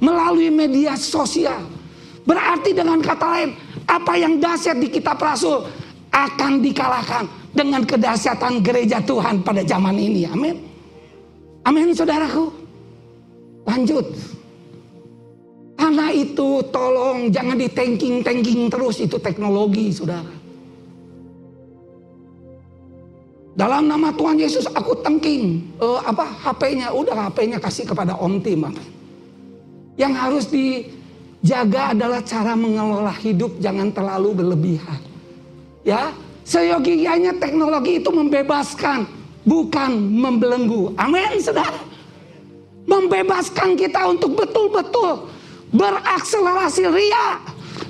melalui 0.02 0.50
media 0.50 0.98
sosial. 0.98 1.62
Berarti 2.26 2.74
dengan 2.74 2.98
kata 2.98 3.26
lain, 3.26 3.50
apa 3.86 4.12
yang 4.18 4.42
dahsyat 4.42 4.78
di 4.82 4.90
kitab 4.90 5.22
Rasul 5.22 5.62
akan 6.10 6.58
dikalahkan 6.58 7.24
dengan 7.54 7.86
kedahsyatan 7.86 8.62
gereja 8.62 8.98
Tuhan 9.02 9.46
pada 9.46 9.62
zaman 9.62 9.94
ini. 9.94 10.26
Amin. 10.26 10.56
Amin 11.62 11.94
saudaraku. 11.94 12.50
Lanjut. 13.66 14.10
Karena 15.90 16.14
itu 16.14 16.62
tolong 16.70 17.34
jangan 17.34 17.58
di 17.58 17.66
tanking-tanking 17.66 18.70
terus 18.70 19.02
itu 19.02 19.18
teknologi 19.18 19.90
saudara. 19.90 20.30
Dalam 23.58 23.90
nama 23.90 24.14
Tuhan 24.14 24.38
Yesus 24.38 24.70
aku 24.70 25.02
tengking 25.02 25.66
uh, 25.82 25.98
apa 26.06 26.30
HP-nya, 26.46 26.94
udah 26.94 27.26
HP-nya 27.26 27.58
kasih 27.58 27.90
kepada 27.90 28.14
Om 28.22 28.38
Tim. 28.38 28.70
Yang 29.98 30.12
harus 30.14 30.44
dijaga 30.46 31.90
adalah 31.90 32.22
cara 32.22 32.54
mengelola 32.54 33.10
hidup 33.10 33.58
jangan 33.58 33.90
terlalu 33.90 34.46
berlebihan. 34.46 35.02
Ya, 35.82 36.14
seyogianya 36.46 37.34
teknologi 37.42 37.98
itu 37.98 38.14
membebaskan, 38.14 39.10
bukan 39.42 39.90
membelenggu. 39.98 40.94
Amin, 40.94 41.42
saudara. 41.42 41.82
Membebaskan 42.86 43.74
kita 43.74 44.06
untuk 44.06 44.38
betul-betul 44.38 45.39
berakselerasi 45.70 46.84
ria 46.90 47.38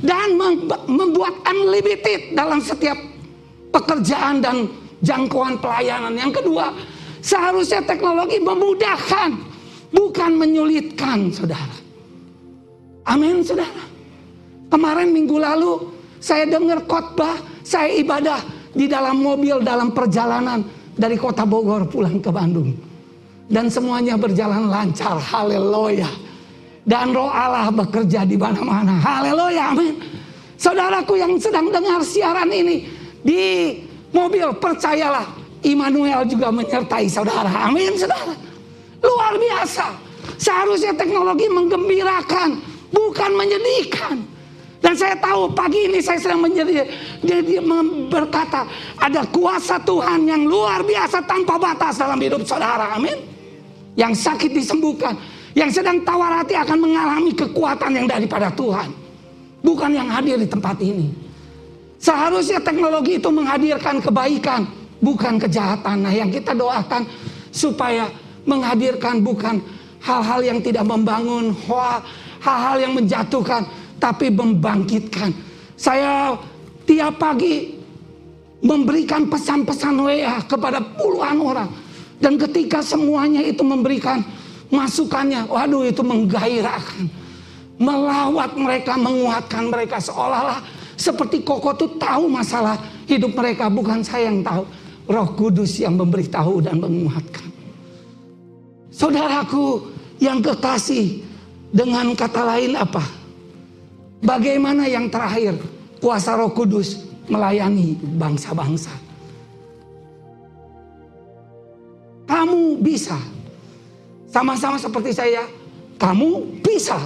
dan 0.00 0.37
membuat 0.88 1.40
unlimited 1.49 2.37
dalam 2.37 2.60
setiap 2.60 2.96
pekerjaan 3.72 4.40
dan 4.40 4.68
jangkauan 5.04 5.60
pelayanan. 5.60 6.16
Yang 6.16 6.44
kedua, 6.44 6.72
seharusnya 7.25 7.84
teknologi 7.84 8.40
memudahkan, 8.40 9.30
bukan 9.92 10.30
menyulitkan, 10.37 11.32
saudara. 11.32 11.76
Amin, 13.08 13.44
saudara. 13.44 13.84
Kemarin 14.70 15.10
minggu 15.10 15.37
lalu 15.40 15.72
saya 16.22 16.46
dengar 16.46 16.84
khotbah, 16.87 17.40
saya 17.64 17.90
ibadah 17.96 18.38
di 18.70 18.87
dalam 18.87 19.18
mobil 19.18 19.64
dalam 19.64 19.90
perjalanan 19.90 20.62
dari 20.94 21.18
kota 21.18 21.42
Bogor 21.42 21.90
pulang 21.90 22.22
ke 22.22 22.30
Bandung. 22.30 22.70
Dan 23.50 23.66
semuanya 23.66 24.14
berjalan 24.14 24.70
lancar, 24.70 25.18
haleluya. 25.18 26.29
Dan 26.80 27.12
roh 27.12 27.28
Allah 27.28 27.68
bekerja 27.68 28.25
di 28.25 28.40
mana-mana, 28.40 28.96
haleluya, 28.99 29.76
amin. 29.76 29.94
Saudaraku 30.56 31.20
yang 31.20 31.37
sedang 31.37 31.68
dengar 31.68 32.00
siaran 32.00 32.49
ini, 32.49 32.88
di 33.20 33.76
mobil 34.12 34.49
percayalah 34.56 35.40
Immanuel 35.60 36.25
juga 36.25 36.49
menyertai 36.49 37.04
saudara. 37.04 37.68
Amin 37.68 37.92
saudara. 37.96 38.32
Luar 39.04 39.37
biasa. 39.37 39.92
Seharusnya 40.40 40.96
teknologi 40.96 41.44
menggembirakan, 41.52 42.60
bukan 42.88 43.30
menyedihkan. 43.37 44.16
Dan 44.80 44.96
saya 44.96 45.12
tahu 45.20 45.52
pagi 45.52 45.92
ini 45.92 46.00
saya 46.00 46.16
sedang 46.16 46.40
menjadi 46.40 46.88
jadi 47.20 47.60
berkata 48.08 48.64
ada 48.96 49.20
kuasa 49.28 49.76
Tuhan 49.84 50.25
yang 50.25 50.49
luar 50.49 50.80
biasa 50.80 51.20
tanpa 51.28 51.60
batas 51.60 52.00
dalam 52.00 52.16
hidup 52.16 52.40
saudara. 52.49 52.96
Amin. 52.96 53.20
Yang 53.92 54.25
sakit 54.25 54.56
disembuhkan, 54.56 55.12
yang 55.54 55.71
sedang 55.71 56.02
tawar 56.07 56.42
hati 56.42 56.54
akan 56.54 56.78
mengalami 56.78 57.35
kekuatan 57.35 57.90
yang 57.90 58.07
daripada 58.07 58.49
Tuhan. 58.54 58.90
Bukan 59.61 59.90
yang 59.92 60.09
hadir 60.09 60.40
di 60.40 60.49
tempat 60.49 60.78
ini. 60.80 61.12
Seharusnya 62.00 62.64
teknologi 62.64 63.21
itu 63.21 63.28
menghadirkan 63.28 64.00
kebaikan, 64.00 64.64
bukan 65.04 65.37
kejahatan. 65.37 66.00
Nah, 66.00 66.12
yang 66.14 66.33
kita 66.33 66.57
doakan 66.57 67.04
supaya 67.52 68.09
menghadirkan 68.49 69.21
bukan 69.21 69.61
hal-hal 70.00 70.40
yang 70.40 70.59
tidak 70.64 70.88
membangun, 70.88 71.52
hal-hal 72.40 72.76
yang 72.80 72.97
menjatuhkan, 72.97 73.69
tapi 74.00 74.33
membangkitkan. 74.33 75.28
Saya 75.76 76.40
tiap 76.88 77.21
pagi 77.21 77.76
memberikan 78.64 79.28
pesan-pesan 79.28 79.95
WA 80.00 80.40
kepada 80.49 80.80
puluhan 80.97 81.37
orang. 81.40 81.69
Dan 82.21 82.37
ketika 82.37 82.85
semuanya 82.85 83.40
itu 83.40 83.64
memberikan 83.64 84.21
masukannya, 84.70 85.50
waduh 85.50 85.84
itu 85.84 86.00
menggairahkan. 86.00 87.06
Melawat 87.80 88.54
mereka, 88.56 88.94
menguatkan 88.96 89.72
mereka 89.72 89.96
seolah-olah 89.98 90.60
seperti 91.00 91.40
Koko 91.40 91.72
tuh 91.72 91.96
tahu 91.96 92.28
masalah 92.28 92.76
hidup 93.08 93.32
mereka, 93.32 93.72
bukan 93.72 94.04
saya 94.04 94.28
yang 94.28 94.44
tahu. 94.44 94.64
Roh 95.10 95.28
Kudus 95.34 95.80
yang 95.82 95.98
memberitahu 95.98 96.62
dan 96.62 96.78
menguatkan. 96.78 97.50
Saudaraku 98.94 99.90
yang 100.22 100.38
kekasih, 100.44 101.24
dengan 101.72 102.12
kata 102.14 102.42
lain 102.46 102.76
apa? 102.76 103.02
Bagaimana 104.20 104.85
yang 104.87 105.09
terakhir 105.09 105.56
kuasa 105.98 106.37
Roh 106.37 106.52
Kudus 106.52 107.00
melayani 107.26 107.96
bangsa-bangsa? 107.96 108.92
Kamu 112.28 112.78
bisa 112.78 113.18
sama-sama 114.31 114.79
seperti 114.79 115.11
saya. 115.12 115.43
Kamu 116.01 116.62
bisa, 116.64 116.97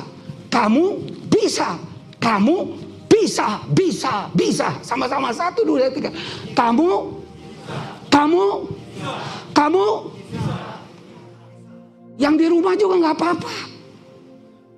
kamu 0.52 1.02
bisa, 1.26 1.74
kamu 2.22 2.78
bisa, 3.10 3.58
bisa, 3.74 4.30
bisa. 4.30 4.68
Sama-sama 4.86 5.34
satu, 5.34 5.66
dua, 5.66 5.90
tiga. 5.90 6.14
Kamu, 6.54 7.10
kamu, 8.06 8.44
kamu. 9.50 9.84
Yang 12.14 12.34
di 12.38 12.46
rumah 12.46 12.78
juga 12.78 12.94
nggak 13.02 13.16
apa-apa. 13.18 13.54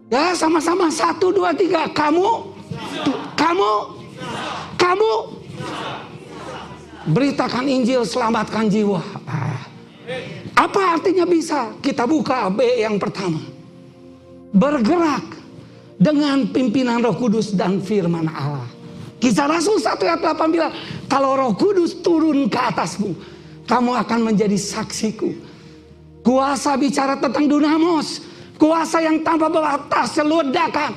Ya 0.09 0.33
sama-sama 0.33 0.89
satu, 0.89 1.29
dua, 1.35 1.53
tiga. 1.53 1.93
Kamu, 1.93 2.57
kamu, 3.37 3.71
kamu. 4.81 5.13
Beritakan 7.07 7.69
Injil, 7.69 8.03
selamatkan 8.03 8.67
jiwa. 8.73 9.05
Ah. 9.29 9.61
Apa 10.57 10.97
artinya 10.97 11.29
bisa? 11.29 11.77
Kita 11.85 12.09
buka 12.09 12.49
B 12.49 12.81
yang 12.81 12.97
pertama. 12.97 13.39
Bergerak 14.57 15.37
dengan 16.01 16.49
pimpinan 16.49 17.05
Roh 17.05 17.13
Kudus 17.13 17.53
dan 17.53 17.85
firman 17.85 18.25
Allah. 18.33 18.65
Kisah 19.21 19.49
Rasul 19.49 19.81
1 19.81 20.01
ayat 20.01 20.21
8 20.21 20.49
bilang, 20.49 20.73
kalau 21.09 21.37
Roh 21.37 21.53
Kudus 21.57 22.01
turun 22.01 22.49
ke 22.49 22.57
atasmu, 22.57 23.13
kamu 23.69 23.91
akan 24.01 24.21
menjadi 24.33 24.57
saksiku. 24.57 25.33
Kuasa 26.25 26.75
bicara 26.81 27.21
tentang 27.21 27.47
dunamos, 27.49 28.25
kuasa 28.57 29.05
yang 29.05 29.21
tanpa 29.21 29.53
batas 29.53 30.17
seledakan. 30.17 30.97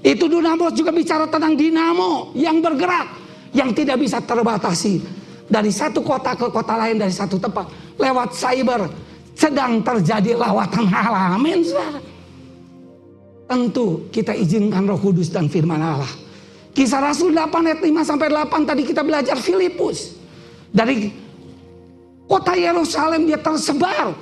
Itu 0.00 0.30
dunamos 0.30 0.72
juga 0.72 0.94
bicara 0.94 1.28
tentang 1.28 1.58
dinamo 1.58 2.32
yang 2.32 2.62
bergerak, 2.64 3.06
yang 3.52 3.74
tidak 3.76 4.00
bisa 4.00 4.22
terbatasi. 4.22 5.02
Dari 5.50 5.68
satu 5.74 6.00
kota 6.00 6.38
ke 6.38 6.46
kota 6.48 6.78
lain, 6.78 6.96
dari 6.96 7.10
satu 7.10 7.36
tempat, 7.36 7.66
lewat 8.00 8.32
cyber, 8.32 8.88
sedang 9.36 9.84
terjadi 9.84 10.34
lawatan 10.34 10.88
Allah. 10.88 11.36
Amin, 11.36 11.60
tentu 13.50 14.06
kita 14.14 14.30
izinkan 14.30 14.86
Roh 14.86 14.96
Kudus 14.96 15.28
dan 15.34 15.50
firman 15.50 15.82
Allah. 15.82 16.08
Kisah 16.70 17.02
Rasul 17.02 17.34
8 17.34 17.50
ayat 17.66 17.80
5 17.82 17.90
sampai 18.06 18.30
8 18.30 18.62
tadi 18.62 18.82
kita 18.86 19.02
belajar 19.02 19.34
Filipus. 19.34 20.14
Dari 20.70 21.10
kota 22.30 22.54
Yerusalem 22.54 23.26
dia 23.26 23.42
tersebar. 23.42 24.14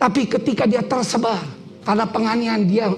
Tapi 0.00 0.24
ketika 0.24 0.64
dia 0.64 0.80
tersebar 0.80 1.44
karena 1.84 2.08
penganiayaan 2.08 2.64
dia 2.64 2.88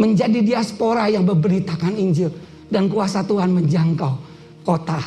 menjadi 0.00 0.40
diaspora 0.40 1.12
yang 1.12 1.28
memberitakan 1.28 1.92
Injil 1.92 2.32
dan 2.72 2.88
kuasa 2.88 3.20
Tuhan 3.26 3.52
menjangkau 3.52 4.16
kota 4.64 5.02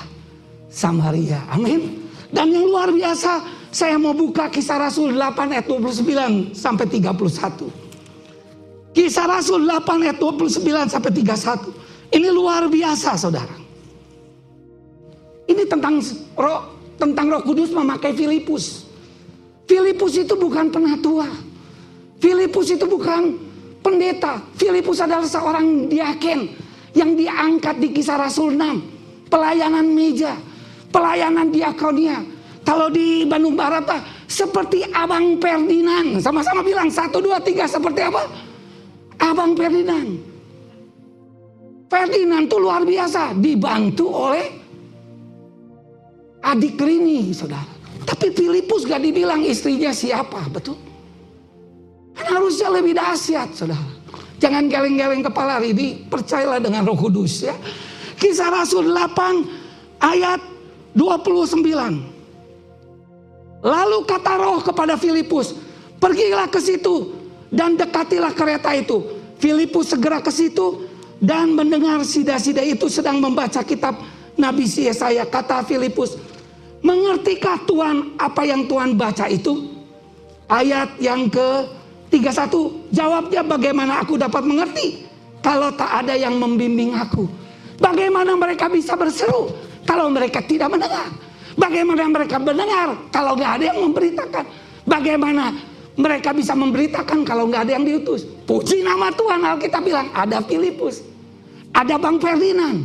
Samaria. 0.70 1.42
Amin. 1.50 2.06
Dan 2.30 2.52
yang 2.54 2.70
luar 2.70 2.94
biasa, 2.94 3.42
saya 3.72 3.96
mau 3.96 4.12
buka 4.12 4.52
kisah 4.52 4.76
Rasul 4.76 5.16
8 5.16 5.56
ayat 5.56 5.64
29 5.64 6.52
sampai 6.52 6.86
31. 6.92 7.72
Kisah 8.92 9.26
Rasul 9.32 9.64
8 9.64 10.04
ayat 10.04 10.20
29 10.20 10.92
sampai 10.92 11.12
31. 11.16 11.72
Ini 12.12 12.28
luar 12.36 12.68
biasa 12.68 13.16
saudara. 13.16 13.56
Ini 15.48 15.64
tentang 15.64 16.04
roh, 16.36 16.62
tentang 17.00 17.32
roh 17.32 17.42
kudus 17.48 17.72
memakai 17.72 18.12
Filipus. 18.12 18.84
Filipus 19.64 20.20
itu 20.20 20.36
bukan 20.36 20.68
penatua. 20.68 21.32
Filipus 22.20 22.76
itu 22.76 22.84
bukan 22.84 23.40
pendeta. 23.80 24.44
Filipus 24.60 25.00
adalah 25.00 25.24
seorang 25.24 25.88
diaken 25.88 26.52
yang 26.92 27.16
diangkat 27.16 27.80
di 27.80 27.96
kisah 27.96 28.20
Rasul 28.20 28.60
6. 28.60 29.32
Pelayanan 29.32 29.88
meja, 29.96 30.36
pelayanan 30.92 31.48
diakonia. 31.56 32.41
Kalau 32.62 32.94
di 32.94 33.26
Bandung 33.26 33.58
Barat 33.58 33.90
seperti 34.30 34.86
Abang 34.94 35.42
Ferdinand. 35.42 36.22
Sama-sama 36.22 36.62
bilang 36.62 36.88
satu 36.88 37.20
dua 37.20 37.42
tiga 37.42 37.66
seperti 37.66 38.06
apa? 38.06 38.24
Abang 39.18 39.58
Ferdinand. 39.58 40.18
Ferdinand 41.92 42.46
tuh 42.48 42.60
luar 42.62 42.86
biasa. 42.88 43.36
Dibantu 43.36 44.08
oleh 44.08 44.48
adik 46.42 46.80
Rini, 46.80 47.34
saudara. 47.36 47.68
Tapi 48.02 48.34
Filipus 48.34 48.86
gak 48.90 49.02
dibilang 49.04 49.46
istrinya 49.46 49.94
siapa, 49.94 50.42
betul? 50.50 50.78
Kan 52.18 52.28
harusnya 52.40 52.70
lebih 52.74 52.98
dahsyat, 52.98 53.54
saudara. 53.54 53.86
Jangan 54.42 54.66
geleng-geleng 54.72 55.22
kepala 55.22 55.62
Rini, 55.62 56.02
percayalah 56.10 56.58
dengan 56.58 56.82
roh 56.88 56.98
kudus 56.98 57.46
ya. 57.46 57.54
Kisah 58.18 58.50
Rasul 58.50 58.90
8 58.90 60.02
ayat 60.02 60.42
29. 60.98 62.11
Lalu 63.62 64.04
kata 64.10 64.34
roh 64.42 64.60
kepada 64.66 64.98
Filipus, 64.98 65.54
pergilah 66.02 66.50
ke 66.50 66.58
situ 66.58 67.14
dan 67.54 67.78
dekatilah 67.78 68.34
kereta 68.34 68.74
itu. 68.74 69.22
Filipus 69.38 69.94
segera 69.94 70.22
ke 70.22 70.34
situ 70.34 70.86
dan 71.22 71.54
mendengar 71.54 72.02
sida-sida 72.06 72.62
itu 72.66 72.90
sedang 72.90 73.22
membaca 73.22 73.62
kitab 73.62 73.98
Nabi 74.38 74.66
Yesaya. 74.66 75.26
Kata 75.30 75.62
Filipus, 75.66 76.18
Mengertikah 76.82 77.62
Tuhan 77.70 78.18
apa 78.18 78.42
yang 78.42 78.66
Tuhan 78.66 78.98
baca 78.98 79.30
itu? 79.30 79.70
Ayat 80.50 80.98
yang 80.98 81.30
ke 81.30 81.70
31. 82.10 82.90
Jawabnya 82.90 83.46
bagaimana 83.46 84.02
aku 84.02 84.18
dapat 84.18 84.42
mengerti 84.44 85.06
kalau 85.46 85.70
tak 85.78 86.04
ada 86.04 86.18
yang 86.18 86.42
membimbing 86.42 86.98
aku? 86.98 87.30
Bagaimana 87.78 88.34
mereka 88.34 88.66
bisa 88.66 88.98
berseru 88.98 89.54
kalau 89.86 90.10
mereka 90.10 90.42
tidak 90.42 90.74
mendengar? 90.74 91.08
Bagaimana 91.62 92.10
mereka 92.10 92.42
mendengar 92.42 92.98
kalau 93.14 93.38
nggak 93.38 93.62
ada 93.62 93.66
yang 93.70 93.80
memberitakan? 93.86 94.46
Bagaimana 94.82 95.54
mereka 95.94 96.34
bisa 96.34 96.58
memberitakan 96.58 97.22
kalau 97.22 97.46
nggak 97.46 97.70
ada 97.70 97.78
yang 97.78 97.86
diutus? 97.86 98.26
Puji 98.50 98.82
nama 98.82 99.14
Tuhan 99.14 99.46
Alkitab 99.46 99.86
bilang 99.86 100.10
ada 100.10 100.42
Filipus, 100.42 101.06
ada 101.70 102.02
Bang 102.02 102.18
Ferdinand, 102.18 102.82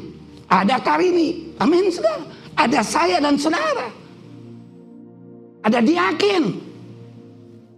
ada 0.52 0.76
Karini, 0.84 1.56
amin 1.56 1.88
saudara. 1.88 2.20
Ada 2.56 2.80
saya 2.84 3.16
dan 3.20 3.40
saudara. 3.40 3.88
Ada 5.64 5.80
diakin. 5.80 6.56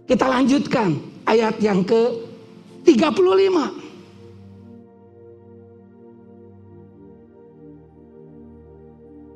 Kita 0.03 0.27
lanjutkan 0.27 0.99
ayat 1.27 1.59
yang 1.63 1.83
ke 1.83 1.99
35. 2.83 3.71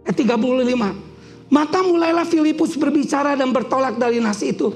Ayat 0.07 0.15
35. 0.15 1.12
Maka 1.51 1.83
mulailah 1.83 2.27
Filipus 2.27 2.75
berbicara 2.79 3.35
dan 3.35 3.51
bertolak 3.51 3.99
dari 3.99 4.19
nasi 4.23 4.55
itu. 4.55 4.71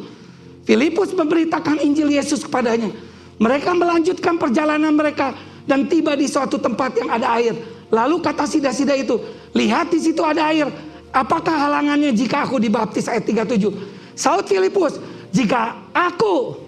Filipus 0.68 1.16
memberitakan 1.16 1.80
Injil 1.80 2.12
Yesus 2.12 2.44
kepadanya. 2.44 2.92
Mereka 3.40 3.72
melanjutkan 3.72 4.36
perjalanan 4.36 4.92
mereka 4.92 5.32
dan 5.64 5.88
tiba 5.88 6.18
di 6.18 6.28
suatu 6.28 6.60
tempat 6.60 6.98
yang 7.00 7.10
ada 7.14 7.38
air. 7.40 7.56
Lalu 7.88 8.20
kata 8.20 8.44
sida-sida 8.44 8.92
itu, 9.00 9.16
lihat 9.56 9.88
di 9.94 10.00
situ 10.04 10.20
ada 10.26 10.52
air. 10.52 10.68
Apakah 11.16 11.56
halangannya 11.56 12.12
jika 12.12 12.44
aku 12.44 12.60
dibaptis 12.60 13.08
ayat 13.08 13.24
37? 13.24 13.72
Saud 14.18 14.44
Filipus, 14.44 15.00
jika 15.32 15.78
aku 15.96 16.68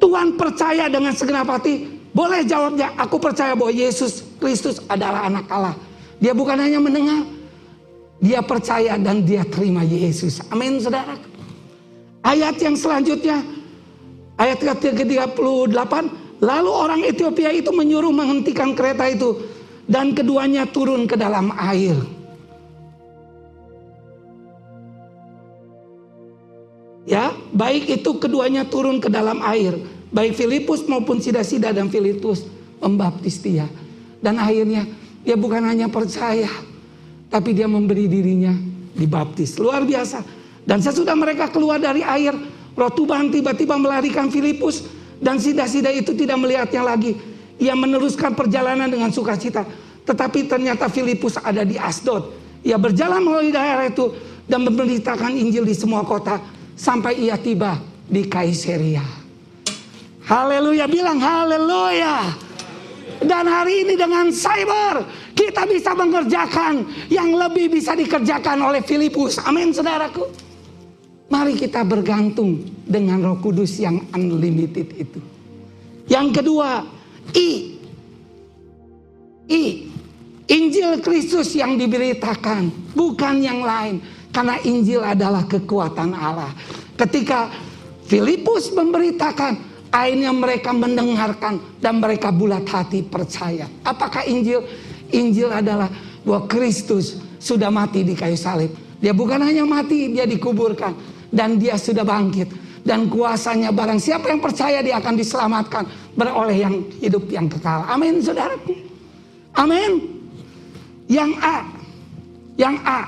Tuhan 0.00 0.40
percaya 0.40 0.88
dengan 0.88 1.12
segenap 1.12 1.48
hati, 1.50 2.00
boleh 2.16 2.40
jawabnya, 2.48 2.96
aku 2.96 3.20
percaya 3.20 3.52
bahwa 3.52 3.68
Yesus 3.68 4.24
Kristus 4.40 4.80
adalah 4.88 5.28
anak 5.28 5.44
Allah. 5.52 5.76
Dia 6.16 6.32
bukan 6.32 6.56
hanya 6.56 6.80
mendengar, 6.80 7.28
dia 8.20 8.40
percaya 8.40 8.96
dan 8.96 9.22
dia 9.22 9.44
terima 9.44 9.84
Yesus. 9.84 10.40
Amin 10.48 10.80
saudara. 10.80 11.16
Ayat 12.26 12.58
yang 12.58 12.74
selanjutnya, 12.74 13.44
ayat 14.34 14.58
ke-38, 14.58 15.94
lalu 16.42 16.70
orang 16.72 17.00
Ethiopia 17.06 17.54
itu 17.54 17.70
menyuruh 17.70 18.10
menghentikan 18.10 18.74
kereta 18.74 19.06
itu 19.06 19.46
dan 19.86 20.10
keduanya 20.10 20.66
turun 20.66 21.06
ke 21.06 21.14
dalam 21.14 21.54
air. 21.54 21.94
Ya, 27.06 27.30
baik 27.54 28.02
itu 28.02 28.18
keduanya 28.18 28.66
turun 28.66 28.98
ke 28.98 29.06
dalam 29.06 29.38
air. 29.46 29.78
Baik 30.10 30.34
Filipus 30.34 30.82
maupun 30.90 31.22
Sida-Sida 31.22 31.70
dan 31.70 31.86
Filipus 31.86 32.42
membaptis 32.82 33.38
dia. 33.38 33.70
Dan 34.18 34.42
akhirnya 34.42 34.82
dia 35.22 35.38
bukan 35.38 35.62
hanya 35.62 35.86
percaya, 35.86 36.50
tapi 37.30 37.54
dia 37.56 37.66
memberi 37.66 38.06
dirinya 38.06 38.54
dibaptis. 38.96 39.58
Luar 39.60 39.82
biasa. 39.84 40.22
Dan 40.66 40.82
sesudah 40.82 41.14
mereka 41.14 41.46
keluar 41.46 41.78
dari 41.78 42.02
air, 42.02 42.34
roh 42.74 42.90
Tuhan 42.90 43.30
tiba-tiba 43.30 43.78
melarikan 43.78 44.30
Filipus 44.30 44.82
dan 45.22 45.38
Sida-Sida 45.38 45.94
itu 45.94 46.10
tidak 46.18 46.42
melihatnya 46.42 46.82
lagi 46.82 47.14
ia 47.56 47.72
meneruskan 47.72 48.36
perjalanan 48.36 48.88
dengan 48.88 49.08
sukacita. 49.08 49.64
Tetapi 50.06 50.46
ternyata 50.46 50.86
Filipus 50.92 51.40
ada 51.40 51.64
di 51.66 51.80
Asdod. 51.80 52.30
Ia 52.62 52.78
berjalan 52.78 53.22
melalui 53.24 53.50
daerah 53.50 53.88
itu 53.88 54.12
dan 54.46 54.62
memberitakan 54.62 55.34
Injil 55.34 55.66
di 55.66 55.74
semua 55.74 56.06
kota 56.06 56.38
sampai 56.78 57.18
ia 57.18 57.34
tiba 57.40 57.80
di 58.06 58.28
Kaisaria. 58.28 59.02
Haleluya, 60.26 60.86
bilang 60.86 61.18
haleluya. 61.18 62.34
Dan 63.22 63.48
hari 63.48 63.86
ini 63.86 63.94
dengan 63.96 64.28
cyber 64.28 65.06
kita 65.46 65.62
bisa 65.70 65.94
mengerjakan 65.94 66.82
yang 67.06 67.30
lebih 67.30 67.70
bisa 67.70 67.94
dikerjakan 67.94 68.58
oleh 68.66 68.82
Filipus. 68.82 69.38
Amin 69.46 69.70
saudaraku. 69.70 70.26
Mari 71.30 71.54
kita 71.54 71.86
bergantung 71.86 72.66
dengan 72.82 73.22
roh 73.22 73.38
kudus 73.38 73.78
yang 73.78 74.02
unlimited 74.14 74.90
itu. 74.94 75.18
Yang 76.06 76.42
kedua, 76.42 76.86
I. 77.34 77.50
I. 79.50 79.64
Injil 80.46 81.02
Kristus 81.02 81.58
yang 81.58 81.74
diberitakan, 81.74 82.94
bukan 82.94 83.42
yang 83.42 83.66
lain. 83.66 83.98
Karena 84.30 84.62
Injil 84.62 85.02
adalah 85.02 85.42
kekuatan 85.50 86.14
Allah. 86.14 86.54
Ketika 86.94 87.50
Filipus 88.06 88.70
memberitakan, 88.70 89.58
akhirnya 89.90 90.30
mereka 90.30 90.70
mendengarkan 90.70 91.58
dan 91.82 91.98
mereka 91.98 92.30
bulat 92.30 92.62
hati 92.70 93.02
percaya. 93.02 93.66
Apakah 93.82 94.22
Injil? 94.30 94.62
Injil 95.12 95.52
adalah 95.52 95.90
bahwa 96.26 96.48
Kristus 96.50 97.20
sudah 97.38 97.70
mati 97.70 98.02
di 98.02 98.14
kayu 98.16 98.34
salib. 98.34 98.72
Dia 98.98 99.12
bukan 99.12 99.38
hanya 99.44 99.62
mati, 99.62 100.10
dia 100.10 100.24
dikuburkan 100.24 100.96
dan 101.30 101.60
dia 101.60 101.76
sudah 101.76 102.02
bangkit 102.02 102.48
dan 102.86 103.10
kuasanya 103.10 103.74
barang 103.74 103.98
siapa 103.98 104.30
yang 104.30 104.38
percaya 104.38 104.78
dia 104.78 105.02
akan 105.02 105.18
diselamatkan 105.18 105.84
beroleh 106.14 106.54
yang 106.54 106.74
hidup 107.02 107.26
yang 107.26 107.50
kekal. 107.50 107.82
Amin 107.90 108.22
saudaraku. 108.22 108.78
Amin. 109.58 110.22
Yang 111.10 111.32
A. 111.42 111.56
Yang 112.54 112.76
A. 112.86 113.00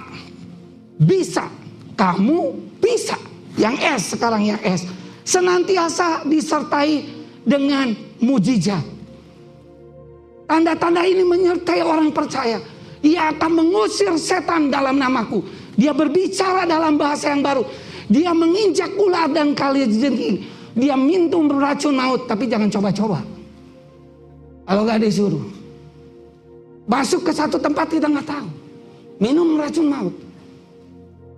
Bisa. 0.99 1.47
Kamu 1.95 2.59
bisa. 2.83 3.15
Yang 3.55 3.77
S 4.03 4.03
sekarang 4.19 4.43
yang 4.43 4.61
S. 4.67 4.83
Senantiasa 5.23 6.27
disertai 6.27 7.07
dengan 7.47 7.95
mujizat. 8.19 8.98
Tanda-tanda 10.49 11.05
ini 11.05 11.29
menyertai 11.29 11.85
orang 11.85 12.09
percaya. 12.09 12.57
Ia 13.05 13.37
akan 13.37 13.51
mengusir 13.53 14.17
setan 14.17 14.73
dalam 14.73 14.97
namaku. 14.97 15.45
Dia 15.77 15.93
berbicara 15.93 16.65
dalam 16.65 16.97
bahasa 16.97 17.31
yang 17.31 17.45
baru. 17.45 17.63
Dia 18.09 18.33
menginjak 18.33 18.97
ular 18.97 19.29
dan 19.29 19.53
kali 19.53 19.85
jengking. 19.93 20.49
Dia 20.73 20.97
minum 20.97 21.47
beracun 21.53 21.93
maut, 21.95 22.25
tapi 22.25 22.49
jangan 22.49 22.73
coba-coba. 22.73 23.21
Kalau 24.65 24.83
nggak 24.89 25.01
disuruh. 25.05 25.45
Masuk 26.89 27.29
ke 27.29 27.33
satu 27.37 27.61
tempat 27.61 27.93
kita 27.93 28.09
nggak 28.09 28.27
tahu. 28.27 28.49
Minum 29.21 29.61
racun 29.61 29.87
maut. 29.93 30.15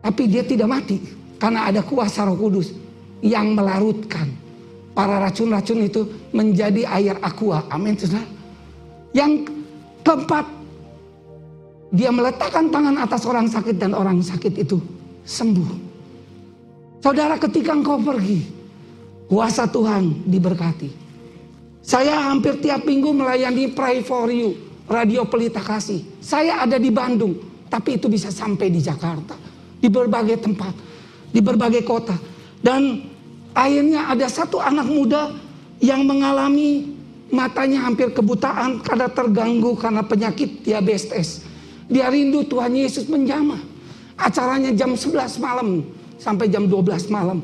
Tapi 0.07 0.23
dia 0.31 0.47
tidak 0.47 0.71
mati. 0.71 1.03
Karena 1.41 1.67
ada 1.67 1.83
kuasa 1.83 2.23
roh 2.31 2.39
kudus 2.39 2.71
yang 3.27 3.59
melarutkan. 3.59 4.31
Para 4.95 5.19
racun-racun 5.19 5.81
itu 5.83 6.07
menjadi 6.31 6.87
air 6.87 7.17
aqua. 7.19 7.67
Amin. 7.73 7.99
Yang 9.11 9.51
keempat. 10.07 10.47
Dia 11.91 12.15
meletakkan 12.15 12.71
tangan 12.71 12.95
atas 13.03 13.27
orang 13.27 13.51
sakit 13.51 13.75
dan 13.75 13.99
orang 13.99 14.23
sakit 14.23 14.63
itu 14.63 14.79
sembuh. 15.27 15.91
Saudara 17.03 17.35
ketika 17.35 17.75
engkau 17.75 17.99
pergi, 17.99 18.47
kuasa 19.27 19.67
Tuhan 19.67 20.23
diberkati. 20.23 20.91
Saya 21.81 22.31
hampir 22.31 22.61
tiap 22.61 22.87
minggu 22.87 23.11
melayani 23.11 23.73
Pray 23.73 24.05
for 24.05 24.31
You, 24.31 24.55
Radio 24.87 25.27
Pelita 25.27 25.65
Kasih. 25.65 26.23
Saya 26.23 26.63
ada 26.63 26.77
di 26.77 26.93
Bandung, 26.93 27.67
tapi 27.67 27.97
itu 27.97 28.07
bisa 28.07 28.29
sampai 28.31 28.69
di 28.69 28.79
Jakarta. 28.79 29.35
Di 29.81 29.89
berbagai 29.89 30.45
tempat, 30.45 30.77
di 31.33 31.41
berbagai 31.41 31.83
kota. 31.83 32.15
Dan 32.61 33.01
akhirnya 33.57 34.13
ada 34.13 34.29
satu 34.29 34.61
anak 34.61 34.87
muda 34.87 35.33
yang 35.81 36.05
mengalami 36.05 37.00
matanya 37.31 37.87
hampir 37.87 38.11
kebutaan 38.11 38.83
karena 38.83 39.07
terganggu 39.07 39.79
karena 39.79 40.03
penyakit 40.03 40.67
diabetes. 40.67 41.47
Dia 41.91 42.11
rindu 42.11 42.47
Tuhan 42.47 42.75
Yesus 42.75 43.07
menjamah. 43.11 43.59
Acaranya 44.21 44.71
jam 44.77 44.95
11 44.95 45.41
malam 45.41 45.83
sampai 46.21 46.47
jam 46.47 46.69
12 46.69 47.09
malam. 47.09 47.41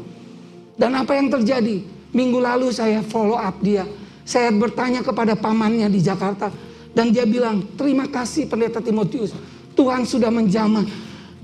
Dan 0.76 0.92
apa 0.92 1.16
yang 1.16 1.32
terjadi? 1.32 1.82
Minggu 2.12 2.38
lalu 2.38 2.68
saya 2.70 3.00
follow 3.00 3.34
up 3.40 3.58
dia. 3.64 3.88
Saya 4.26 4.52
bertanya 4.52 5.00
kepada 5.00 5.34
pamannya 5.34 5.88
di 5.88 6.02
Jakarta. 6.04 6.52
Dan 6.92 7.12
dia 7.12 7.24
bilang, 7.24 7.64
terima 7.76 8.08
kasih 8.08 8.48
pendeta 8.48 8.80
Timotius. 8.80 9.32
Tuhan 9.76 10.04
sudah 10.04 10.28
menjamah. 10.32 10.84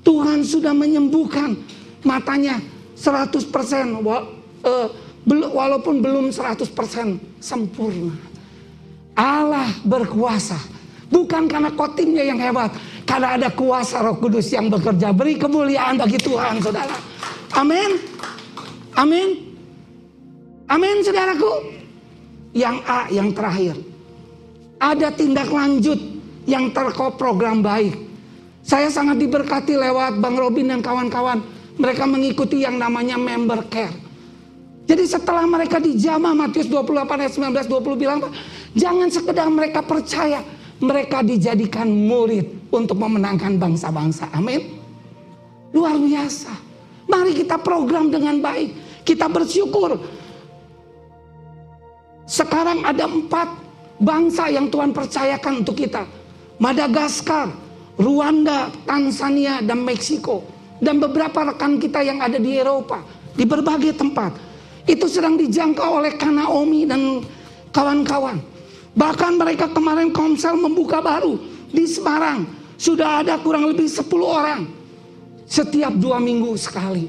Tuhan 0.03 0.45
sudah 0.45 0.73
menyembuhkan 0.73 1.57
matanya 2.05 2.61
100%. 2.97 4.01
Eh, 4.63 4.89
walaupun 5.53 6.01
belum 6.01 6.33
100% 6.33 7.21
sempurna. 7.43 8.32
Allah 9.17 9.69
berkuasa. 9.85 10.57
Bukan 11.13 11.45
karena 11.45 11.69
kotimnya 11.77 12.25
yang 12.25 12.41
hebat. 12.41 12.73
Karena 13.05 13.37
ada 13.37 13.49
kuasa 13.53 14.01
roh 14.01 14.17
kudus 14.17 14.49
yang 14.49 14.73
bekerja. 14.73 15.13
Beri 15.13 15.37
kemuliaan 15.37 16.01
bagi 16.01 16.17
Tuhan 16.17 16.65
saudara. 16.65 16.97
Amin. 17.53 18.01
Amin. 18.97 19.29
Amin 20.73 20.97
saudaraku. 21.05 21.53
Yang 22.57 22.77
A 22.89 23.01
yang 23.13 23.29
terakhir. 23.37 23.77
Ada 24.81 25.13
tindak 25.13 25.53
lanjut 25.53 26.01
yang 26.49 26.73
terkop 26.73 27.21
program 27.21 27.61
baik. 27.61 27.95
Saya 28.63 28.89
sangat 28.89 29.21
diberkati 29.21 29.77
lewat 29.77 30.23
Bang 30.23 30.39
Robin 30.39 30.73
dan 30.73 30.81
kawan-kawan. 30.81 31.45
Mereka 31.77 32.05
mengikuti 32.09 32.65
yang 32.65 32.81
namanya 32.81 33.21
member 33.21 33.69
care. 33.69 33.93
Jadi 34.83 35.05
setelah 35.07 35.47
mereka 35.47 35.79
dijamah 35.79 36.35
Matius 36.35 36.67
28 36.67 37.07
ayat 37.07 37.33
19 37.33 37.71
20 37.71 38.03
bilang 38.03 38.21
jangan 38.75 39.09
sekedar 39.09 39.47
mereka 39.47 39.81
percaya, 39.81 40.43
mereka 40.83 41.23
dijadikan 41.23 41.87
murid 41.87 42.71
untuk 42.75 42.99
memenangkan 42.99 43.57
bangsa-bangsa. 43.63 44.27
Amin. 44.35 44.83
Luar 45.71 45.95
biasa. 45.95 46.53
Mari 47.07 47.33
kita 47.39 47.63
program 47.63 48.11
dengan 48.11 48.43
baik. 48.43 49.03
Kita 49.07 49.31
bersyukur. 49.31 49.99
Sekarang 52.27 52.83
ada 52.83 53.07
empat 53.07 53.49
bangsa 54.03 54.51
yang 54.51 54.67
Tuhan 54.67 54.91
percayakan 54.91 55.63
untuk 55.63 55.79
kita. 55.79 56.03
Madagaskar, 56.59 57.51
Rwanda, 57.99 58.71
Tanzania, 58.87 59.63
dan 59.63 59.83
Meksiko. 59.83 60.43
Dan 60.83 60.99
beberapa 60.99 61.55
rekan 61.55 61.79
kita 61.79 62.03
yang 62.03 62.19
ada 62.19 62.39
di 62.39 62.59
Eropa. 62.59 63.03
Di 63.35 63.47
berbagai 63.47 63.95
tempat. 63.95 64.52
Itu 64.87 65.07
sedang 65.07 65.39
dijangkau 65.39 66.03
oleh 66.03 66.19
Kanaomi 66.19 66.87
dan 66.87 67.23
kawan-kawan. 67.71 68.43
Bahkan 68.93 69.33
mereka 69.41 69.71
kemarin 69.71 70.13
komsel 70.13 70.59
membuka 70.59 71.01
baru 71.01 71.39
di 71.71 71.87
Semarang. 71.89 72.45
Sudah 72.77 73.23
ada 73.23 73.39
kurang 73.39 73.71
lebih 73.71 73.87
10 73.87 74.11
orang. 74.27 74.67
Setiap 75.47 75.93
dua 76.01 76.19
minggu 76.19 76.57
sekali. 76.57 77.07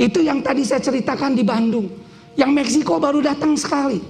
Itu 0.00 0.24
yang 0.24 0.40
tadi 0.40 0.64
saya 0.64 0.80
ceritakan 0.80 1.36
di 1.36 1.44
Bandung. 1.44 1.86
Yang 2.34 2.50
Meksiko 2.56 2.96
baru 2.96 3.20
datang 3.20 3.54
sekali. 3.54 4.00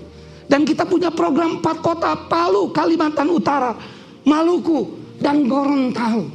Dan 0.46 0.62
kita 0.66 0.86
punya 0.86 1.10
program 1.10 1.58
empat 1.58 1.78
kota, 1.82 2.14
Palu, 2.30 2.70
Kalimantan 2.74 3.30
Utara, 3.30 3.74
Maluku, 4.26 4.86
dan 5.18 5.46
Gorontalo. 5.46 6.26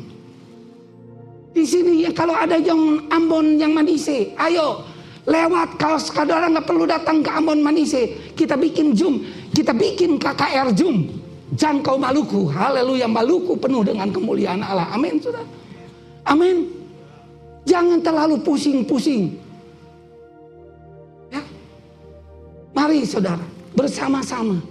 Di 1.56 1.64
sini 1.64 2.04
kalau 2.12 2.36
ada 2.36 2.60
yang 2.60 3.08
Ambon 3.08 3.56
yang 3.56 3.72
Manise, 3.72 4.36
ayo 4.36 4.84
lewat 5.26 5.82
kalau 5.82 5.98
saudara 5.98 6.46
nggak 6.50 6.66
perlu 6.70 6.86
datang 6.86 7.26
ke 7.26 7.30
Ambon 7.34 7.60
Manise, 7.62 8.34
kita 8.38 8.54
bikin 8.54 8.94
Zoom, 8.94 9.26
kita 9.52 9.74
bikin 9.74 10.22
KKR 10.22 10.70
Zoom, 10.78 11.10
jangkau 11.58 11.98
Maluku, 11.98 12.50
haleluya 12.54 13.10
Maluku 13.10 13.58
penuh 13.58 13.82
dengan 13.82 14.14
kemuliaan 14.14 14.62
Allah, 14.62 14.90
amin 14.94 15.18
sudah, 15.18 15.46
amin. 16.30 16.70
Jangan 17.66 17.98
terlalu 17.98 18.38
pusing-pusing. 18.46 19.42
Ya. 21.34 21.42
Mari 22.78 23.02
saudara, 23.02 23.42
bersama-sama 23.74 24.62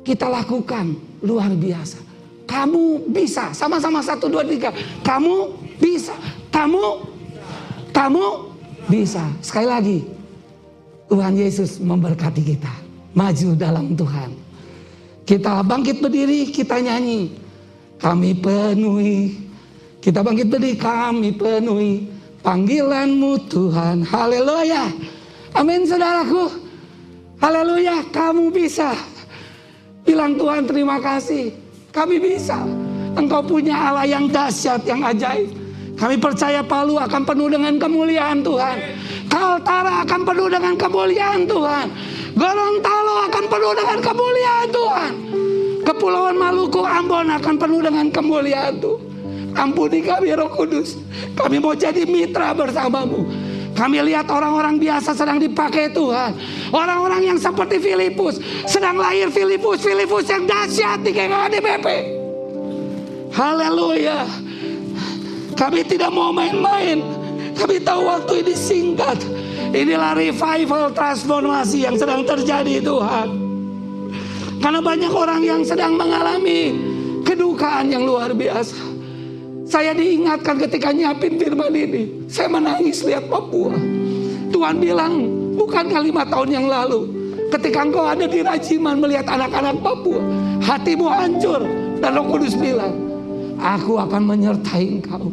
kita 0.00 0.24
lakukan 0.24 0.96
luar 1.20 1.52
biasa. 1.52 2.00
Kamu 2.48 3.12
bisa. 3.12 3.52
Sama-sama 3.52 4.00
satu, 4.00 4.32
dua, 4.32 4.48
tiga. 4.48 4.72
Kamu 5.04 5.52
bisa. 5.76 6.16
Kamu, 6.48 7.04
kamu 7.92 8.24
bisa. 8.90 9.22
Sekali 9.42 9.66
lagi. 9.66 9.98
Tuhan 11.06 11.38
Yesus 11.38 11.78
memberkati 11.78 12.42
kita. 12.42 12.72
Maju 13.14 13.48
dalam 13.54 13.94
Tuhan. 13.94 14.30
Kita 15.26 15.62
bangkit 15.62 16.02
berdiri, 16.02 16.50
kita 16.50 16.78
nyanyi. 16.82 17.30
Kami 17.98 18.30
penuhi. 18.38 19.34
Kita 20.02 20.22
bangkit 20.22 20.50
berdiri, 20.50 20.74
kami 20.78 21.34
penuhi. 21.34 22.06
Panggilanmu 22.42 23.50
Tuhan. 23.50 24.06
Haleluya. 24.06 24.86
Amin 25.56 25.82
saudaraku. 25.82 26.46
Haleluya, 27.42 28.06
kamu 28.14 28.54
bisa. 28.54 28.94
Bilang 30.06 30.38
Tuhan 30.38 30.62
terima 30.68 31.02
kasih. 31.02 31.50
Kami 31.90 32.22
bisa. 32.22 32.62
Engkau 33.16 33.42
punya 33.42 33.74
Allah 33.74 34.06
yang 34.06 34.28
dahsyat, 34.28 34.84
yang 34.84 35.02
ajaib. 35.02 35.65
Kami 35.96 36.16
percaya 36.20 36.60
Palu 36.60 37.00
akan 37.00 37.22
penuh 37.24 37.48
dengan 37.48 37.80
kemuliaan 37.80 38.44
Tuhan. 38.44 38.76
Kaltara 39.32 40.04
akan 40.04 40.20
penuh 40.28 40.48
dengan 40.52 40.74
kemuliaan 40.76 41.48
Tuhan. 41.48 41.86
Gorontalo 42.36 43.14
akan 43.32 43.44
penuh 43.48 43.72
dengan 43.72 43.98
kemuliaan 44.04 44.68
Tuhan. 44.68 45.12
Kepulauan 45.88 46.36
Maluku, 46.36 46.84
Ambon 46.84 47.32
akan 47.32 47.54
penuh 47.56 47.80
dengan 47.80 48.06
kemuliaan 48.12 48.76
Tuhan. 48.76 49.16
Ampuni 49.56 50.04
kami 50.04 50.36
roh 50.36 50.52
kudus. 50.52 51.00
Kami 51.32 51.56
mau 51.56 51.72
jadi 51.72 52.04
mitra 52.04 52.52
bersamamu. 52.52 53.24
Kami 53.72 53.96
lihat 54.04 54.28
orang-orang 54.28 54.76
biasa 54.76 55.16
sedang 55.16 55.40
dipakai 55.40 55.92
Tuhan. 55.96 56.36
Orang-orang 56.72 57.32
yang 57.32 57.38
seperti 57.40 57.80
Filipus. 57.80 58.36
Sedang 58.68 59.00
lahir 59.00 59.32
Filipus. 59.32 59.80
Filipus 59.80 60.28
yang 60.28 60.44
dahsyat 60.44 61.00
di 61.00 61.12
KKDBP. 61.12 61.86
Haleluya. 63.32 64.45
Kami 65.56 65.80
tidak 65.88 66.12
mau 66.12 66.28
main-main. 66.30 67.00
Kami 67.56 67.80
tahu 67.80 68.04
waktu 68.04 68.44
ini 68.44 68.54
singkat. 68.54 69.16
Inilah 69.72 70.12
revival 70.12 70.92
transformasi 70.92 71.88
yang 71.88 71.96
sedang 71.96 72.22
terjadi 72.28 72.84
Tuhan. 72.84 73.28
Karena 74.60 74.80
banyak 74.84 75.12
orang 75.12 75.40
yang 75.40 75.60
sedang 75.64 75.96
mengalami 75.96 76.76
kedukaan 77.24 77.88
yang 77.88 78.04
luar 78.04 78.36
biasa. 78.36 78.76
Saya 79.66 79.96
diingatkan 79.96 80.62
ketika 80.62 80.92
nyiapin 80.92 81.40
firman 81.40 81.72
ini. 81.74 82.28
Saya 82.30 82.52
menangis 82.52 83.02
lihat 83.02 83.26
Papua. 83.26 83.74
Tuhan 84.52 84.78
bilang, 84.78 85.26
bukankah 85.58 86.00
lima 86.04 86.22
tahun 86.28 86.50
yang 86.52 86.66
lalu. 86.70 87.08
Ketika 87.50 87.82
engkau 87.82 88.04
ada 88.06 88.28
di 88.28 88.44
Rajiman 88.44 89.00
melihat 89.02 89.26
anak-anak 89.26 89.80
Papua. 89.82 90.22
Hatimu 90.62 91.06
hancur. 91.10 91.62
Dan 91.96 92.12
Roh 92.12 92.26
Kudus 92.28 92.54
bilang, 92.54 93.05
aku 93.60 93.98
akan 94.00 94.22
menyertai 94.22 95.00
engkau. 95.00 95.32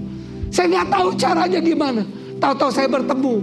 Saya 0.53 0.69
nggak 0.69 0.87
tahu 0.93 1.07
caranya 1.17 1.59
gimana. 1.59 2.01
Tahu-tahu 2.37 2.71
saya 2.71 2.87
bertemu 2.91 3.35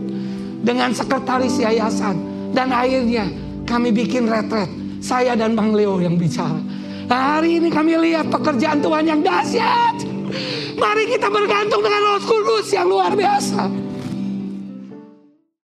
dengan 0.62 0.90
sekretaris 0.92 1.58
yayasan. 1.58 2.16
Dan 2.50 2.74
akhirnya 2.74 3.26
kami 3.66 3.94
bikin 3.94 4.26
retret. 4.26 4.68
Saya 5.00 5.32
dan 5.32 5.56
Bang 5.56 5.72
Leo 5.72 5.96
yang 5.96 6.20
bicara. 6.20 6.60
Nah, 7.08 7.40
hari 7.40 7.58
ini 7.58 7.72
kami 7.72 7.96
lihat 7.98 8.28
pekerjaan 8.30 8.78
Tuhan 8.84 9.02
yang 9.08 9.20
dahsyat. 9.24 9.96
Mari 10.78 11.04
kita 11.10 11.26
bergantung 11.26 11.82
dengan 11.82 12.00
Roh 12.14 12.22
Kudus 12.22 12.70
yang 12.70 12.86
luar 12.86 13.16
biasa. 13.16 13.89